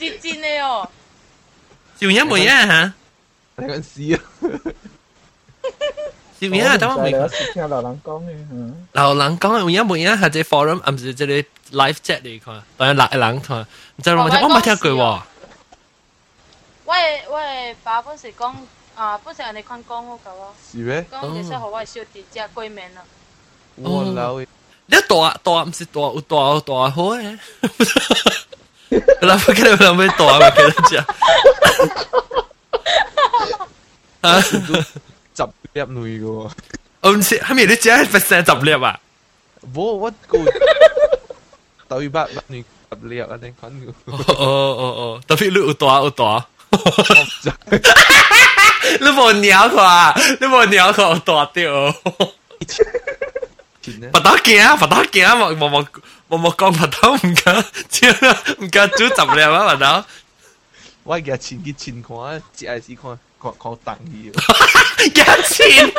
[0.00, 0.18] 听落人。
[0.18, 0.88] 是真嘅哦。
[1.98, 2.92] 笑一模一样吓。
[3.56, 4.20] 你讲屎啊！
[6.38, 7.12] 笑一啊，等我明。
[7.54, 8.74] 听老人讲嘅吓。
[8.92, 13.60] 老人讲嘅一模一样系只 forum，唔系即系 live chat 嚟看，当然六人看，
[13.96, 15.22] 唔知我我冇听过喎。
[16.84, 16.94] 我
[17.30, 18.52] 我爸本时讲
[18.94, 20.54] 啊，本时人哋看讲好够咯。
[20.70, 21.04] 是咩？
[21.10, 23.02] 讲其实好我小弟只鬼面啦。
[23.76, 24.38] 我老。
[24.88, 27.38] 你大大唔是大有大有大好诶。
[29.20, 31.00] Kenapa kena bilang betul apa kena je?
[34.22, 34.56] 啊，十
[35.74, 36.50] 粒女嘅喎。
[37.02, 38.98] 我唔知，系咪你只系 percent 十粒啊？
[39.74, 40.38] 冇，我个
[41.88, 43.92] 对白女十粒啊，你讲嘅。
[44.06, 46.46] 哦哦哦，特别你有大有大。
[49.00, 50.14] 你冇鸟佢啊！
[50.40, 51.92] 你冇鸟佢大掉。
[54.12, 55.86] 不打惊，不打惊，冇冇冇。
[56.30, 57.56] 我冇讲佛头唔敢，
[58.58, 60.04] 唔敢煮十两啊佛头。
[61.04, 64.30] 我而家前几前看，只系只看看看等伊。
[65.10, 65.92] 几钱？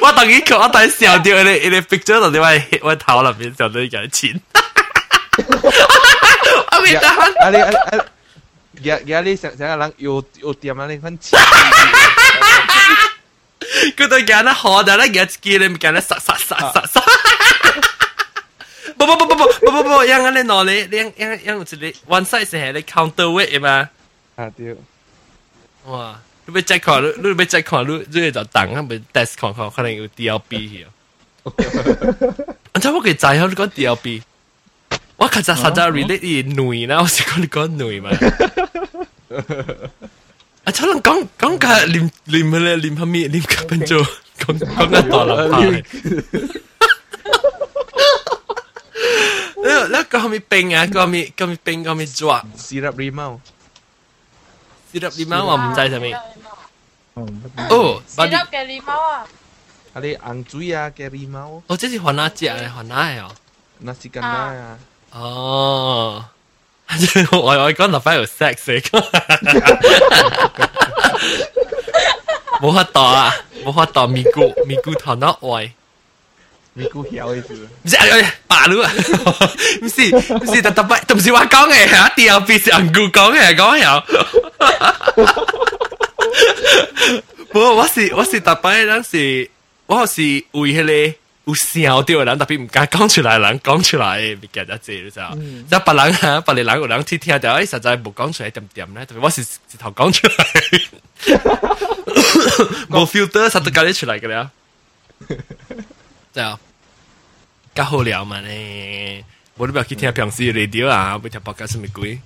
[0.00, 2.50] 我等于看我等笑掉你你 picture 到你话
[2.82, 4.40] 我头入面笑到几钱？
[6.72, 7.08] 我未得。
[7.08, 7.98] 啊你啊啊！
[8.82, 10.86] 而而你成成个人又又点啊？
[10.86, 11.40] 你看钱。
[13.96, 17.02] 佢对人咧好，但系咧日记你唔见咧杀杀杀杀杀。
[19.07, 23.89] 不不不不不不不，样个咧喏咧，样样样有一个 one size 是系咧 counter weight 嘛。
[24.35, 24.75] 啊对。
[25.85, 26.19] 哇！
[26.47, 30.85] 你要再看，你你要再看，你你就等啊，咪 test 看看，可能有 DLB 去。
[32.73, 34.05] อันที่ว่าเกิดใจเขาเรียกว่า DLB
[35.19, 38.11] ว่าขจัดสัจะ relate อีหนุ่ยนะว่าสิ่งที่ก็หนุ่ยมา
[40.65, 43.91] อาจารย์ก้องก้องกะริมริมเลยริมพมีริมกะเป็นโจ
[44.41, 45.59] ก้งก้องกะต่อลำพา
[49.65, 52.45] Lo, lo kau ambil peng ah, kau ambil kau ambil peng, kau ambil juak.
[52.53, 53.41] Sirap limau.
[54.93, 56.11] Sirap không ah, sao sama.
[57.73, 59.25] Oh, sirap ke limau ah.
[59.97, 61.65] Ada angcui ah ke limau.
[61.65, 63.25] Oh, ini warna jiak à warna eh.
[63.81, 64.77] Nasi kandar à
[65.17, 66.21] Oh.
[67.31, 68.79] 我我講立翻條 sex 嚟，
[72.61, 75.73] 冇法度啊，冇法度咪咕咪咕糖得愛。
[76.74, 78.92] 咪估晓嘅事，唔是诶白佬啊，
[79.82, 84.02] 唔是唔是特特不，都唔是我讲嘅，系一啲有别是人故讲嘅讲有。
[87.52, 89.50] 不，我是我是特别人是，
[89.86, 90.92] 我是为迄个
[91.46, 95.34] 有笑掉嘅人，特别唔敢讲出来，人讲出来嘅物件就济你知道。
[95.34, 100.34] 即系别人啊，别人有人听听到，诶实在冇讲出来点点咧，特别我是直头讲出来，
[102.88, 104.50] 冇 filter，实都搞得出来嘅啦。
[106.35, 106.57] So,
[107.75, 109.21] cá hô liao mà nè.
[109.57, 112.17] Bố đi bảo khi theo bằng sĩ radio à, bây theo podcast mấy quý.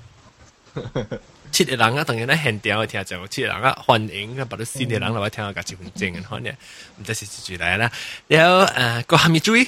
[1.52, 6.52] Chị cái 人啊，當然咧現調去聽就，七個人啊歡迎，把啲新嘅人落嚟聽下，價值分正嘅可能，
[6.98, 7.92] 唔知是幾句嚟啦。
[8.28, 9.68] 然後誒，個哈密追，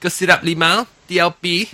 [0.00, 1.66] 個斯立利貓，DLB。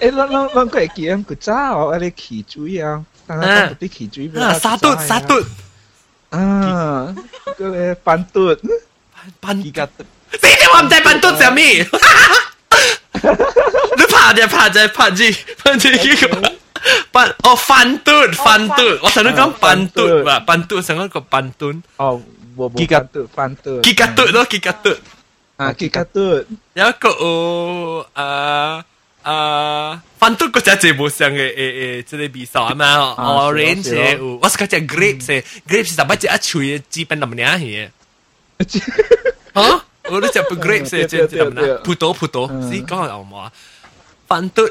[0.00, 3.36] 誒，咱咱咱個記得個早，我哋起追啊，啊，
[3.78, 4.28] 啲起追。
[4.42, 5.44] 啊，沙頓沙頓。
[6.30, 7.14] 啊，
[7.58, 8.58] 個咧班頓。
[9.40, 9.90] パン気がつ。
[10.40, 11.84] 谁叫我们在搬动小米？
[13.98, 16.22] 你爬在爬在爬去爬去一个。
[17.14, 22.08] ปันอ๋อฟันตูดฟันตูดว่าฉันนึกว่าปันตูดว่ะปันตูดฉันก็ปันตูดอ๋อ
[22.56, 24.98] บัวบัวกิกาตูดฟันตูดกิกาตูดเนาะกิกาตูด
[25.60, 26.42] อ่ากิกาตูด
[26.76, 27.30] แล้วก็โอ้
[28.18, 28.28] อ่า
[29.28, 29.86] อ่า
[30.20, 32.84] ฟันตูดก็จะเจ็บ像诶诶诶这类比赛嘛
[33.44, 34.02] orange 诶
[34.42, 35.32] 我是讲 grapes 诶
[35.68, 36.24] grapes 是怎么讲？
[36.32, 36.48] 啊，吹
[36.94, 37.44] 基本怎么样？
[37.62, 37.90] 嘿。
[39.53, 39.85] 啊？
[40.07, 41.81] 我都食不 grapes 嘅，即系点啦？
[41.83, 43.51] 葡萄葡萄，是讲下有冇啊？
[44.27, 44.65] 反对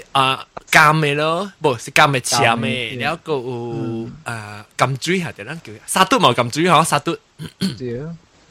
[0.00, 5.72] 诶啊柑嘅咯，唔是柑嘅签嘅，然后个有啊柑水系点样叫？
[5.86, 7.16] 沙督冇柑水嗬，沙督。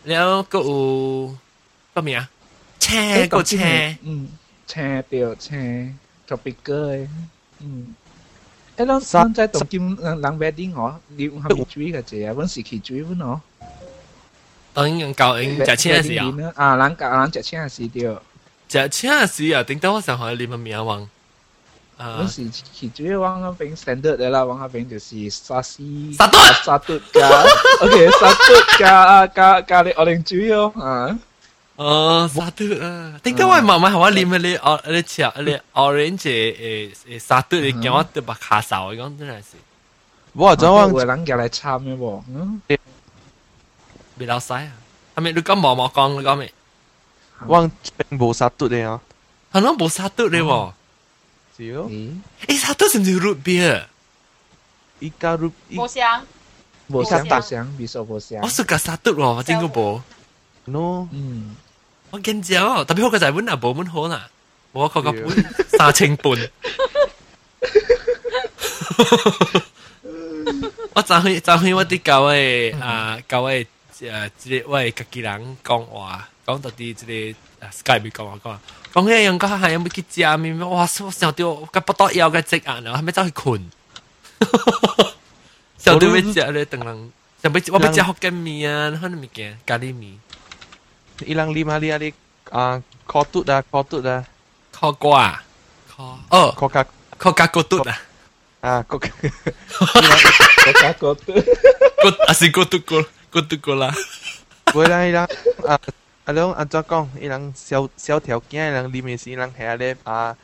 [0.04, 1.36] 然后个有
[1.94, 2.30] 个咩啊？
[2.80, 3.60] 青个青，
[4.04, 4.30] 嗯，
[4.66, 7.08] 青掉青，tropical 嘅，
[7.60, 7.94] 嗯。
[8.78, 12.34] 诶，咱咱在东京人人 wedding 哦，你系咪水嘅啫？
[12.34, 13.42] 阮是去水阮哦。
[14.76, 16.54] 当然教应食青时啊！
[16.56, 18.18] 啊，人教人食青时对。
[18.70, 21.08] 食青时啊，顶到我上海你咪名忘。
[22.00, 27.28] 嗰时其主要往嗰边 standard 嘅啦，往嗰边就是沙西沙嘟沙嘟加，
[27.82, 31.16] OK 沙嘟加加加你我哋主要啊。
[31.76, 33.14] 哦，沙嘟啊！
[33.22, 39.46] 点解我妈妈系我念你哦，你食你 orange 诶诶沙嘟，你叫我对白卡手，讲真系是。
[40.34, 42.78] 我就往会人叫嚟参嘅喎，
[44.16, 44.72] 嗯，未老细啊！
[45.16, 46.20] 系咪你讲冇冇讲？
[46.20, 46.54] 你讲未？
[47.48, 47.72] 往
[48.10, 49.00] 并无杀毒嘅啊，
[49.52, 50.48] 系咯，冇沙嘟你喎。
[50.48, 50.74] 少
[51.58, 52.12] 咦，
[52.48, 53.84] 诶，沙嘟是唔是 root beer？
[55.00, 56.24] 依家入依冇香，
[56.90, 60.02] 冇香冇香冇香，味素冇香我，食个沙嘟喎，我真个冇。
[60.66, 61.56] no 嗯，
[62.12, 64.30] 我见咗，特别好嘅就系本啊，冇本好啦。
[64.74, 65.28] 我个个本
[65.78, 66.32] 三千半。
[70.94, 73.66] 我昨天昨天我啲教位啊教位
[74.00, 78.58] 诶，即个喂家己人讲话，讲到啲即个 Skype 咪讲话讲，
[78.94, 80.58] 讲起样讲系有冇去食面？
[80.70, 80.82] 哇！
[81.02, 83.70] 我想到我不到腰嘅只眼啊，系咪走去困？
[85.78, 87.12] 想到要食咧，等人
[87.44, 90.20] 想要我要食福建面啊，可能物件咖喱面。
[91.26, 92.14] 伊人啉下你啊你
[92.50, 94.26] 啊 call 嘟啊 call 嘟啊
[94.72, 95.40] 烤瓜，
[95.88, 96.86] 烤哦， call 卡
[97.20, 98.02] 烤加骨嘟啊，
[98.62, 99.00] 啊 call
[100.66, 101.42] 我加个都骨
[102.28, 103.94] 啊是骨嘟骨 骨嘟骨啦，
[104.66, 105.22] 佢人伊人
[105.68, 105.80] 啊
[106.26, 107.08] 啊两安怎讲？
[107.20, 110.36] 伊人小小条件，伊人啉嘅时，伊人系咧啊，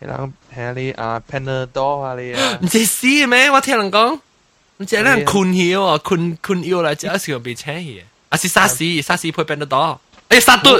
[0.00, 3.50] 伊人系咧啊 Panadol 啊你啊唔知死咩？
[3.50, 4.18] 我听人讲，
[4.78, 10.70] 唔知人困晓啊，困困腰啦，只时候被请去，啊是沙士，沙士配变得多，哎沙嘟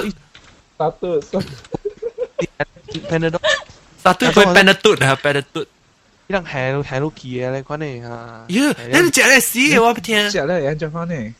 [0.77, 1.39] 沙嘟沙
[3.09, 3.39] Panadol，
[4.03, 5.61] 沙嘟配变得嘟啊，变得嘟，
[6.27, 11.33] 伊人系系落去嘅咧，款呢啊，哟，你只咧死，我不听，之后咧，人做翻嚟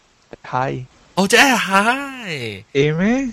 [0.43, 2.63] 系我只系嗨。
[2.73, 3.29] A 咩？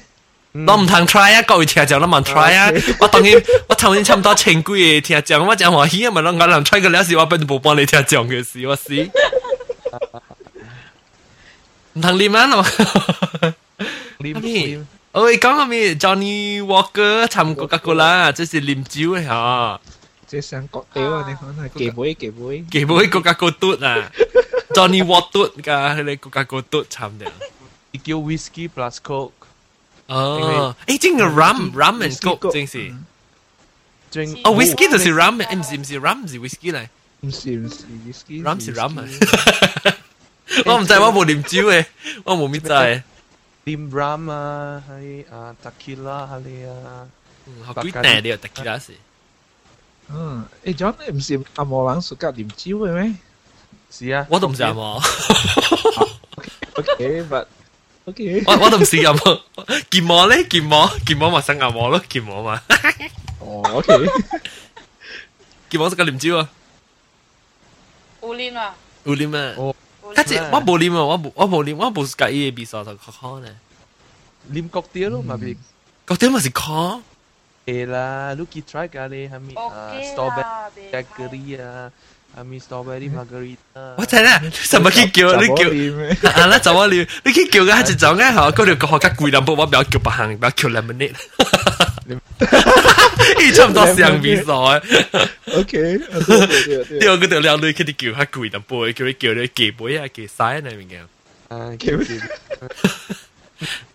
[0.52, 2.68] 我唔通 try 啊，各位听众都唔 try 啊！
[2.98, 8.92] 我当然我头先差唔多千几嘅听众，我讲话咦，咪啷个人 try 个了时，我本冇帮你听众嘅事，我死。
[11.92, 12.64] 唔通你们咯？
[14.18, 19.80] 啉阿咪啉我讲下咪 Johnny Walker 参过格个啦，即是啉酒嘅吓，
[20.34, 21.24] 即系想国屌啊！
[21.28, 24.10] 你可能系几杯几杯，几杯个格个嘟啊，
[24.74, 27.26] Johnny Walker 㗎，你个格个嘟参嘅。
[27.92, 29.32] 伊叫 whisky plus coke，
[30.06, 32.92] 哦，诶，真系 rum rum and coke 正是。
[34.12, 36.88] drink 哦，whisky 就是 rum，诶唔是唔是 rum 唔是 whisky 嚟。
[37.22, 37.76] 唔是唔是
[38.06, 39.04] whisky， rum 是 rum 啊！
[40.66, 41.84] 我唔知，我冇啉酒嘅，
[42.24, 42.68] 我冇咩知。
[43.66, 47.06] 啉 rum 啊，系啊 tequila 系你啊，
[47.64, 48.38] 好鬼难啲啊！
[48.40, 48.92] 特别是。
[50.12, 53.14] 嗯，诶，John 你唔是阿摩人属格念招嘅咩
[53.90, 55.00] 是啊，我都唔知啊嘛，
[56.74, 57.46] ？OK，but
[58.06, 59.20] OK，我我都唔知啊嘛。
[59.90, 62.60] 剑魔咧，剑魔，剑魔咪生牙魔咯，剑魔嘛。
[63.38, 64.06] 哦，OK，
[65.68, 66.48] 剑魔识个啉酒啊，
[68.22, 68.74] 有啉啊，
[69.04, 69.54] 有啉啊。
[69.56, 69.74] 哦，
[70.14, 73.48] 家姐我冇啉啊，我冇我冇啉，我冇介意嘅比赛就可可呢。
[74.52, 75.56] 啉 cocktail 咯，嘛别
[76.06, 77.00] 嗰啲咪是可。
[77.66, 81.92] 诶啦，Lucky try 咖喱系咪啊 OK strawberry 啦，别 daiquiri 啊，
[82.36, 83.94] 系咪 strawberry margarita？
[83.96, 85.70] 我睇啦，什么去叫你叫？
[85.70, 86.08] 咩？
[86.32, 87.06] 啊，那怎么了？
[87.24, 91.12] 你去叫嘅一种嘅嗬，嗰条个学家贵两步，我不要叫白行，不要叫 lemonade。
[92.06, 94.52] 呢差唔多上比赛。
[95.54, 100.98] OK，对对啲我嗰条靓女，佢哋叫佢贵两步，叫你叫你几杯啊，几晒呢边嘅。
[101.48, 102.30] 啊，叫呀，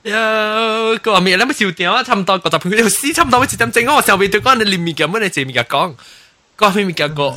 [0.03, 1.35] 佢话咩？
[1.37, 2.03] 你乜笑点啊？
[2.03, 3.85] 差唔多个十分钟，丝差唔多一点正。
[3.95, 5.93] 我上边对讲你连面嘅乜你正面嘅讲，
[6.57, 7.35] 嗰边面嘅个。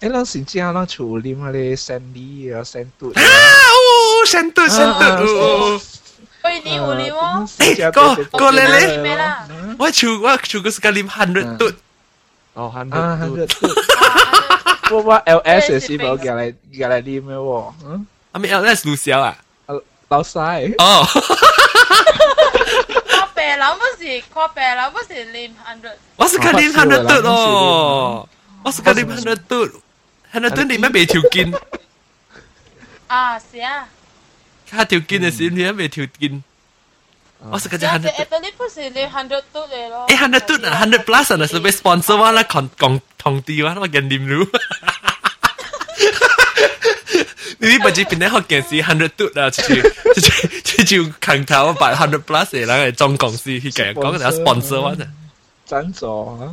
[0.00, 3.20] 诶，嗰时之后咧，处理嗰啲 Sandy 啊、Sandu 啊！
[3.22, 5.80] 哦，山嘟山嘟。
[6.42, 7.46] 喂，你有啉哦？
[7.58, 9.46] 诶，个个你咧，咩啦？
[9.78, 11.70] 我处我处个是个啉 hundred 嘟。
[12.54, 13.48] 哦啊， ，hundred
[14.90, 19.36] 我我 LS 是冇叫嚟叫嚟念嘅喎，嗯，阿咪 LS 卢小啊？
[20.14, 21.06] 老细，哦，
[23.08, 28.28] 看白人不是看白人不是啉 hundred，我是个啉 hundred 嘟哦，
[28.64, 29.68] 我是个啉 hundred 嘟，
[30.32, 31.52] hundred 嘟你咩未条件？
[33.06, 33.88] 啊是啊，
[34.70, 36.42] 他条件嘅时你咩未条件？
[37.50, 38.36] 我是个只这样 hundred 子嘟。
[38.36, 40.06] Italy 不是啉 hundred 度嚟咯？
[40.08, 44.44] 诶，hundred 嘟啊，hundred plus 啊，是被 sponsor 我啦，讲讲同啲话，我见啉路。
[47.64, 49.62] 你啲不知边啲学件事 hundred 嘟啊，就
[50.20, 55.06] 就就就强头摆 hundred plus 嚟啦，装公司去嘅，讲嘅系 sponsor 我啫。
[55.68, 56.52] 赞助啊，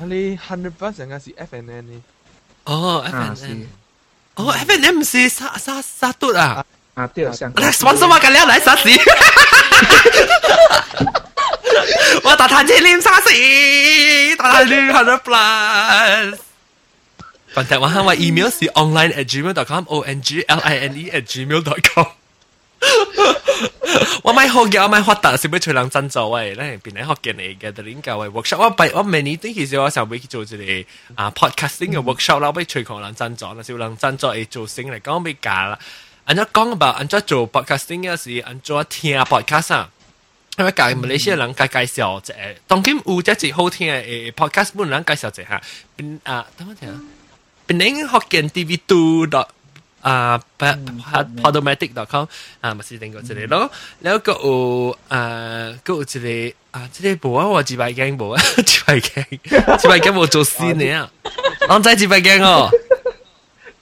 [0.00, 2.02] 啊你 hundred percent 应该是 F N N 呢？
[2.64, 3.68] 哦啊，F 是 N，
[4.34, 8.88] 哦，F N M 是沙沙沙嘟啊，啊，对，香嚟 sponsor 我嘅了嚟沙士。
[12.24, 13.30] 我打探这零三四，
[14.36, 16.38] 打探零 hundred plus。
[17.56, 21.22] 反正我我 email 是 online at gmail dot com，o n g l i n e at
[21.26, 22.06] gmail dot com。
[24.24, 35.78] 我咪学嘅，我咪发达，是要找人赞助喂，咧边嚟学嘅嚟嘅，特连教嘅 workshop，我弊我明年啲其实我想要去做一个啊 podcasting 嘅 workshop 啦，我要找个人赞助，那是有人赞助会做成嚟讲要教啦。
[36.24, 39.90] 安怎讲 about 安怎做 podcasting 嘅是安怎听 podcast 啊？
[40.58, 45.60] 因为介马来西亚人介介绍一个，当今有一只好听嘅 podcast，本人介绍一下，
[45.96, 47.00] 边啊，等我听啊，
[47.66, 49.46] 边宁学见 TV two dot
[50.00, 52.26] 啊，podomatic.com
[52.60, 56.04] 啊，咪是定过一个咯，然后个有啊，个有一
[56.50, 59.26] 个啊，即个无啊，我几百间无啊，几百间，
[59.78, 61.10] 几百间无做事呢啊，
[61.68, 62.68] 我知几百间哦。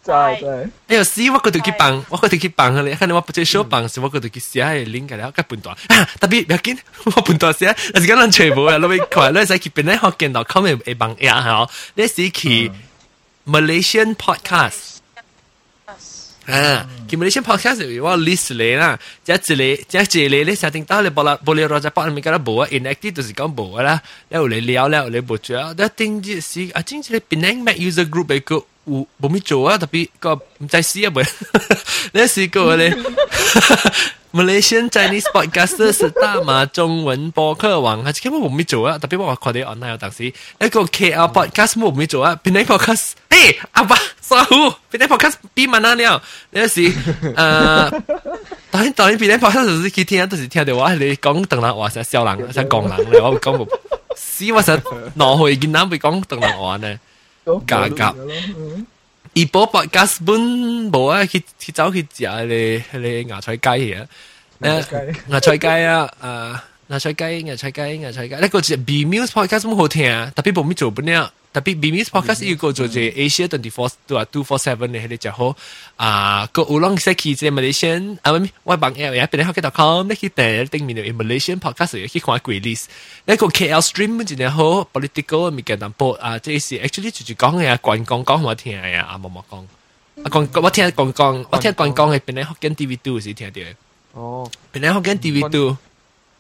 [0.02, 0.68] 在在。
[0.88, 12.70] 哎呦，死我嗰度去放，我嗰度去放佢咧，看你我不接小放时，我嗰度去写系 link 嘅了，佢半段啊，特别不要紧，我半段写，但是讲人全部啊，你咪快，你使去边咧学见到 comment 会帮呀，吓，你是去
[13.46, 14.98] Malaysian podcast。
[16.46, 28.64] 啊，佢 Malaysian podcast 我 list 嚟啦，即系一个即系一个咧，设定到你播啦，播了罗只播，你觉得无啊，inactive 就是讲无啦，然后你聊了，你无做，但系定住是啊，真系边个 make user group 嘅个。
[28.84, 29.76] 有冇咪做啊？
[29.78, 31.24] 特别个唔知试啊未？
[32.12, 32.96] 你试过咧？
[34.32, 38.96] Malaysian Chinese podcaster 是大马中文播客网，系根本冇咪做啊！
[38.98, 42.38] 特别我话佢哋 online 有当时一个 KL podcast 冇咪做啊！
[42.44, 43.10] 边啲 podcast？
[43.28, 44.54] 诶阿爸傻虎，
[44.92, 46.22] 边啲 podcast 边问啊了？
[46.50, 47.34] 你是诶，
[48.70, 53.66] 当然当然边啲 podcast 就是去听，都是听到我你讲邓兰话成笑人，成讲人咧，我讲冇。
[54.14, 54.80] 死我实
[55.18, 56.96] 攞去见男被讲邓兰话呢？
[57.67, 58.15] 價格。
[59.37, 60.39] 而播 podcast 本
[60.91, 64.07] 冇啊，去去走去食你你芽菜雞嘅，
[64.61, 71.31] 誒芽菜雞啊，誒 那吹鸡嘅吹鸡嘅吹鸡，那个只 B Muse Podcast 咁好听，特别冇咩做不呢？
[71.51, 75.55] 特别 B Muse Podcast 要个做只 Asia Twenty Four 对啊 Two Four Seven 你喺度就好
[75.95, 82.55] 啊，个乌龙 s e k i 只 Malaysian，啊咪我帮 L 也变咗 Hotel Com，你去订订面嘅 Malaysian Podcast 又去看 g r
[82.55, 82.93] e l i s t
[83.25, 89.59] 那个 KL Stream 只呢好 Political 咪简单播啊，这是 actually 就就讲嘅啊，讲讲讲好听啊，阿毛毛讲，
[90.23, 93.65] 啊讲我听讲讲，我听讲讲系变咗 Hotel TV Two 先听啲，
[94.11, 95.77] 哦，变咗 Hotel TV Two。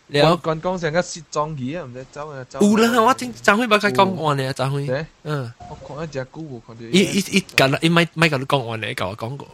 [0.08, 2.58] 了，关讲成个雪状鱼啊，唔知走啊走。
[2.60, 5.06] 有啦，我听张辉把佢讲完咧，张辉。
[5.22, 6.82] 嗯，我看一只股冇看到。
[6.90, 9.48] 伊伊伊讲啦，伊咪咪讲你讲完咧，教我讲过。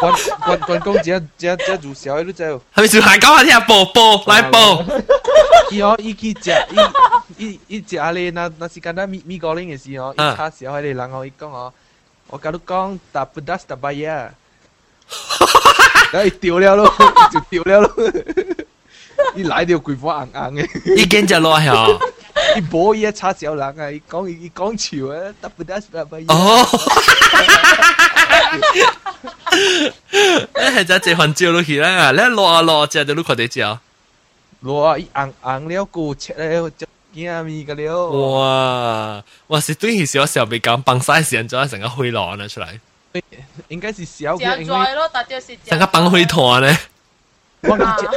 [0.00, 2.44] 关关关讲只只只做小喺度走。
[2.74, 4.84] 系咪做下讲下听播播来播？
[5.70, 6.50] 伊哦，伊去食
[7.38, 11.72] 伊伊伊食咧，那那是间咱米米高林嘅时哦，伊叉小喺度，然后伊讲哦，
[12.28, 14.32] 我甲你讲，打不打是打巴呀。
[16.12, 16.94] 哎，掉了咯，
[17.32, 18.12] 就掉了咯。
[19.34, 21.86] 伊来条鬼火硬硬嘅，伊见就落去啊！
[22.56, 23.90] 伊冇嘢叉小人啊！
[23.90, 26.16] 伊讲伊讲笑啊，得不得是得不？
[26.28, 26.66] 哦，
[29.52, 32.10] 你系真系混照落去啦！
[32.12, 33.78] 你落啊落，只就落佢哋照。
[34.60, 34.98] 落啊！
[34.98, 38.06] 伊硬硬了，个切咧就惊咪个了。
[38.10, 39.24] 哇！
[39.48, 42.66] 我是对起小小未讲，崩晒时间咗成个灰狼啊出嚟。
[43.68, 46.78] 应该是小嘅，应该咯，但系是成个崩灰团咧。
[47.62, 48.08] 我唔知，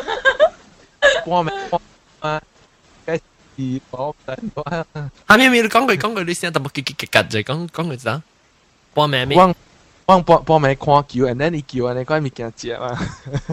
[1.26, 1.82] 我咪我
[2.20, 2.42] 啊，
[3.06, 3.16] 嘅
[3.58, 4.16] 是我
[4.66, 4.86] 啊。
[5.28, 8.22] 下面咪讲句讲句，你先特别结结结就讲讲句咋？
[8.94, 9.36] 报名咪？
[9.38, 9.56] 我
[10.06, 13.00] 我报报名看球，and then 你球啊，你嗰物件食嘛。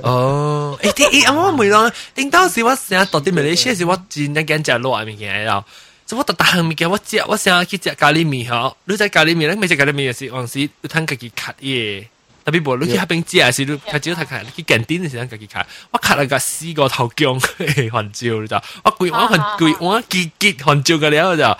[0.03, 5.65] 哦，诶啲诶，我唔咯，顶到时我成日到啲马来西亚时，我真系惊食落物件咯。
[6.11, 8.75] 我特特物件我食，我成日去食咖喱面嗬。
[8.85, 12.07] 你食咖喱面咧，未食咖喱面时，往时要睇家己卡嘢。
[12.45, 15.67] 特别无你去嗰边食时，你佢只要睇卡，去近点时阵家己卡。
[15.91, 21.59] 我卡了个四个头姜环照就，我攰我环攰我结结环照嘅了就。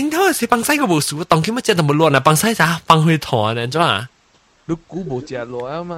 [0.00, 4.08] 顶头是帮西个无数，当今乜只都冇乱啊，帮西咋帮去团啊，怎啊？
[4.66, 5.96] 你估冇食落啊嘛？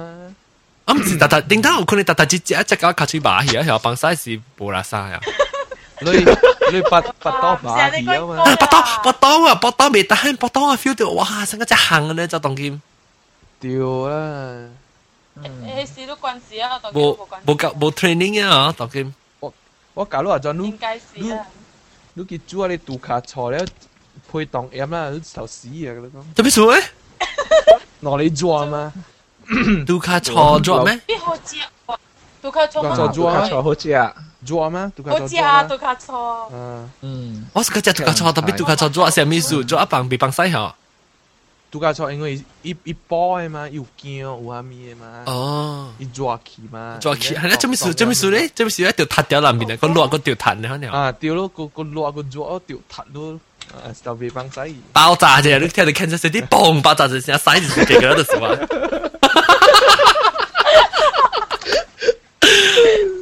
[0.85, 5.19] 我唔是特特，顶头有可能特特只只一只个卡嘴巴去啊，系帮西是无啦沙呀。
[6.01, 6.11] 你
[6.71, 12.81] 你拔拔刀马儿啊嘛，拔刀拔刀啊，拔刀未得，拔刀啊 feel 到哇，成个只行咧就当剑。
[13.59, 13.69] 掉
[14.09, 14.67] 啊！
[15.43, 19.13] 诶，事都关事啊，当剑冇冇教冇 training 啊，当剑。
[19.39, 19.53] 我
[19.93, 21.45] 我假如话咗你应该是啊，
[22.15, 23.65] 你去煮下你杜卡菜咧，
[24.31, 25.93] 配当盐啦，你头屎啊！
[25.93, 26.23] 你讲。
[26.35, 26.83] 做咩做咧？
[28.01, 28.91] 攞你做嘛？
[29.85, 30.33] 杜卡菜
[30.63, 30.99] 做咩？
[31.07, 31.69] 边好食啊？
[32.45, 34.13] 杜卡菜做杜卡菜好食啊！
[34.45, 34.91] 做吗？
[35.05, 36.13] 好食啊，杜卡菜。
[36.51, 39.63] 嗯嗯，我是嗰只杜卡菜，特别杜卡菜做什么事？
[39.65, 40.75] 做一帮别帮西吓。
[41.69, 47.93] 度假村因为一一波嘅嘛，又惊有虾米嘅嘛，哦，一抓起嘛，抓起，系啦，做咩事？
[47.93, 48.45] 做咩事咧？
[48.49, 48.83] 做咩事？
[48.83, 53.39] 一条塔掉南边啊，个落个条塔咧，可能啊，掉咯，个个落个抓掉塔咯，
[53.71, 55.57] 啊，就被帮仔爆炸啫！
[55.59, 58.49] 你听到看出啲嘣爆炸就成塞住自己嗰度是嘛？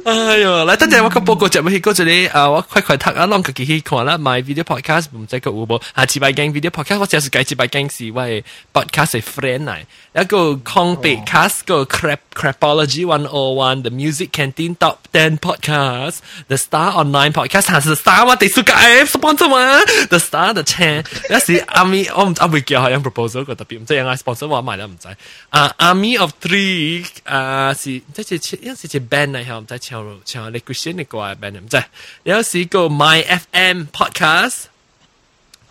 [0.04, 9.80] 哎呦，嚟等阵我个报告就咪去嗰阵咧，啊，我快快睇啊，啷个佢去看啦，my video podcast 唔知个有冇，下次摆紧 video podcast，我只系计次摆紧是喂 podcast 系 friend 嚟，
[10.22, 16.16] 一个 con cast 个 crap crapology one o one the music canteen top ten podcast
[16.48, 23.44] the star online podcast 还是 star 我哋สุก诶 sponsor 嘛，the star the chain，有时 army 我唔我未叫系有 proposal
[23.44, 25.08] 个特别，唔知有嗌 sponsor 我买啦唔知，
[25.50, 31.83] 啊 army of three 啊是即系有时只 band 嚟系唔知 唱唱你 Christian 嘅歌 band 唔知，
[32.23, 34.63] 有時個 My FM podcast。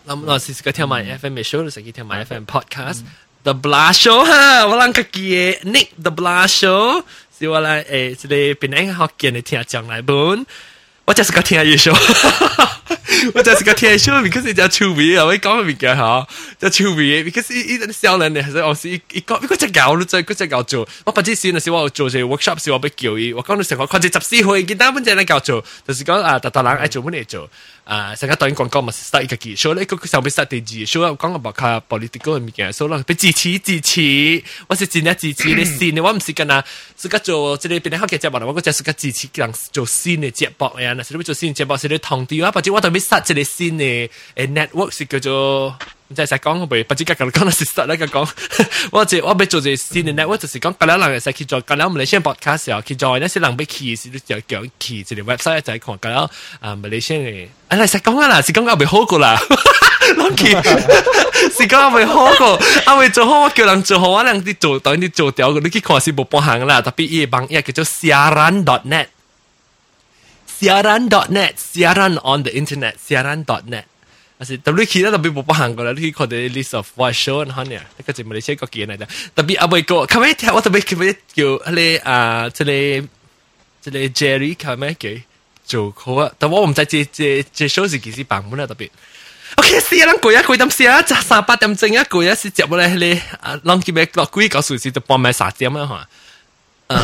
[0.07, 3.01] 咁我試試個聽 My FM 嘅 show，你食佢聽 My FM podcast。
[3.43, 7.03] The Blast Show 哈，我諗佢嘅 Nick The Blast Show
[7.37, 10.45] 是我嚟誒，即係邊個學見你聽講嚟本，
[11.05, 11.93] 我就是个天野秀，
[13.35, 16.27] 我就是个天野秀，because 你叫臭味啊，我讲咪个哈，
[16.59, 27.47] 叫臭味，because 一一个小人呢，还是我是一一个，一个只狗，你再一个只狗做，我不知先呢，是我做些 workshop，是我被叫伊，我讲你成个，看只十四岁，见单本正来搞做，就是讲啊，达达人爱做乜嘢做。
[27.85, 36.65] 啊，成日當然廣告咪 start 一個技術咧，佢上邊 start 第二 show 講個較 political 嘅物件，so 啦，俾支持支持，我是真係支持你先，我唔是跟啊，
[36.97, 45.77] 是個做即係變得好嘅節目啦，我嗰隻是個支持人做先嘅節目呀，嗱，是你做新節目，是你同啲啊，或者我當俾 start 即係先嘅誒 network 是叫做。
[46.08, 48.28] 唔知使讲会不知家讲讲事实咧，讲
[48.90, 56.24] 我即我要做只新嘅 network，就是讲隔两人使去做，隔两马来西亚 podcast 时候去做，那些人要去是就讲去即个 website 就系看隔两
[56.60, 59.38] 啊马来西亚嘅，啊嚟使讲啊啦，是讲我未好过啦，
[60.16, 60.46] 谂去
[61.56, 73.84] 是讲我未好过，我未做好，我叫人做好，我人啲做等啲做掉，你去看是冇半行啦，特别伊帮一叫做 siaran dot net。siaran dot net siaran on the internet siaran dot net
[74.42, 77.74] 是特别其他特别冇包含过啦，你看啲 list of what show 吓呢？
[77.74, 83.06] 呢个就马来西亚个几嚟嘅，特别阿妹个，佢咩听我特别佢咩叫你啊，即系
[83.82, 85.10] 即系 Jerry 佢咩叫
[85.66, 86.32] 做好啊？
[86.38, 88.66] 但我唔知这这这 show 是几时版本啊？
[88.66, 88.88] 特别。
[89.56, 91.02] OK，试下，攰啊，攰点试啊？
[91.02, 96.06] 就三八点正啊，攰啊，是接落嚟你啊，谂住咩落几个数字就帮埋三点啊
[96.88, 96.96] 吓。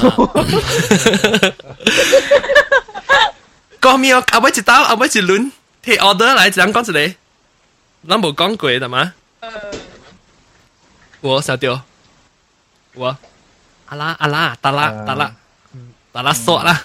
[3.81, 4.25] 讲咩啊？
[4.31, 5.51] 阿妹一刀，阿妹一轮，
[5.85, 7.15] 睇 order 嚟，就咁讲出嚟。
[8.09, 9.13] 咱冇讲过的吗？
[11.21, 11.81] 我小丢，
[12.95, 13.17] 我
[13.87, 15.35] 阿拉阿拉达拉达拉
[16.13, 16.85] 达拉索啦，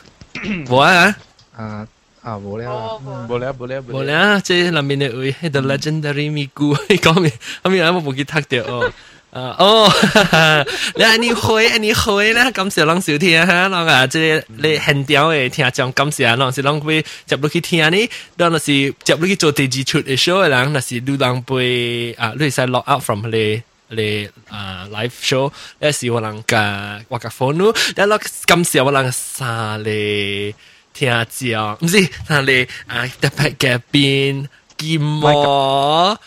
[0.69, 1.15] 我啊
[1.55, 1.87] 啊
[2.23, 7.31] 啊冇咧，冇咧冇咧冇咧，即系里面嘅位系 The Legendary 咪咕，讲咩？
[7.63, 8.91] 后面我冇记读掉哦。
[9.35, 9.89] 啊哦，
[10.95, 25.49] 你安尼回安尼回啦，感谢拢收听哈，拢啊即系你现场嘅听众感谢，拢是拢会接落去听呢，当然是接落去做第二出嘅 show 嘅人，那是你人被啊，你使 log out from 你你啊 live show，
[25.79, 30.53] 你是我人嘅我嘅 phone，你落感谢我人三你
[30.93, 34.47] 听众，唔是，但系啊特别嘅边
[34.77, 36.19] 金毛。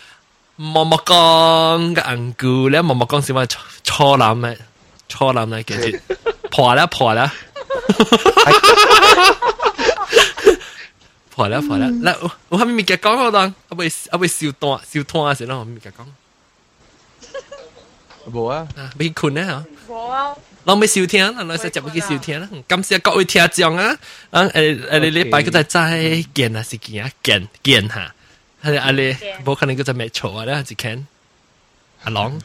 [0.59, 3.45] 毛毛讲嘅银菇咧，毛毛讲是话
[3.83, 4.57] 初男嘅，
[5.09, 5.99] 初男咧，其实
[6.49, 7.31] 破啦破啦，
[11.31, 11.87] 破啦破啦。
[11.87, 13.53] 嗱，我系咪咪嘅讲嗰档？
[13.69, 15.33] 我会我会笑断笑断啊！
[15.37, 16.05] 时咯，我咪嘅讲。
[18.33, 18.67] 冇啊，
[18.97, 19.65] 未困咧吓。
[19.89, 20.35] 冇啊。
[20.65, 22.39] เราไม่สิวเทียนเราจะจับไปกี่สิวเทียน
[22.71, 23.89] กำเสียก็วิทยาจังอ่ะ
[24.35, 25.75] อ่ะเออเออเลยไปก็จะใจ
[26.33, 28.05] เกียนอ่ะสิเกียนเกียนเกียนฮะ
[28.63, 29.15] 系啊，你
[29.45, 30.45] 冇可能嗰只咩嘈啊？
[30.45, 31.07] 咧系 can
[32.03, 32.39] 阿朗。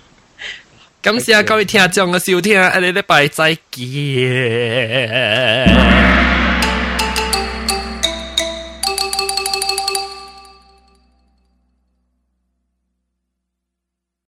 [1.03, 2.53] 咁试下各位听众嘅笑听，
[2.83, 3.81] 你礼拜再见。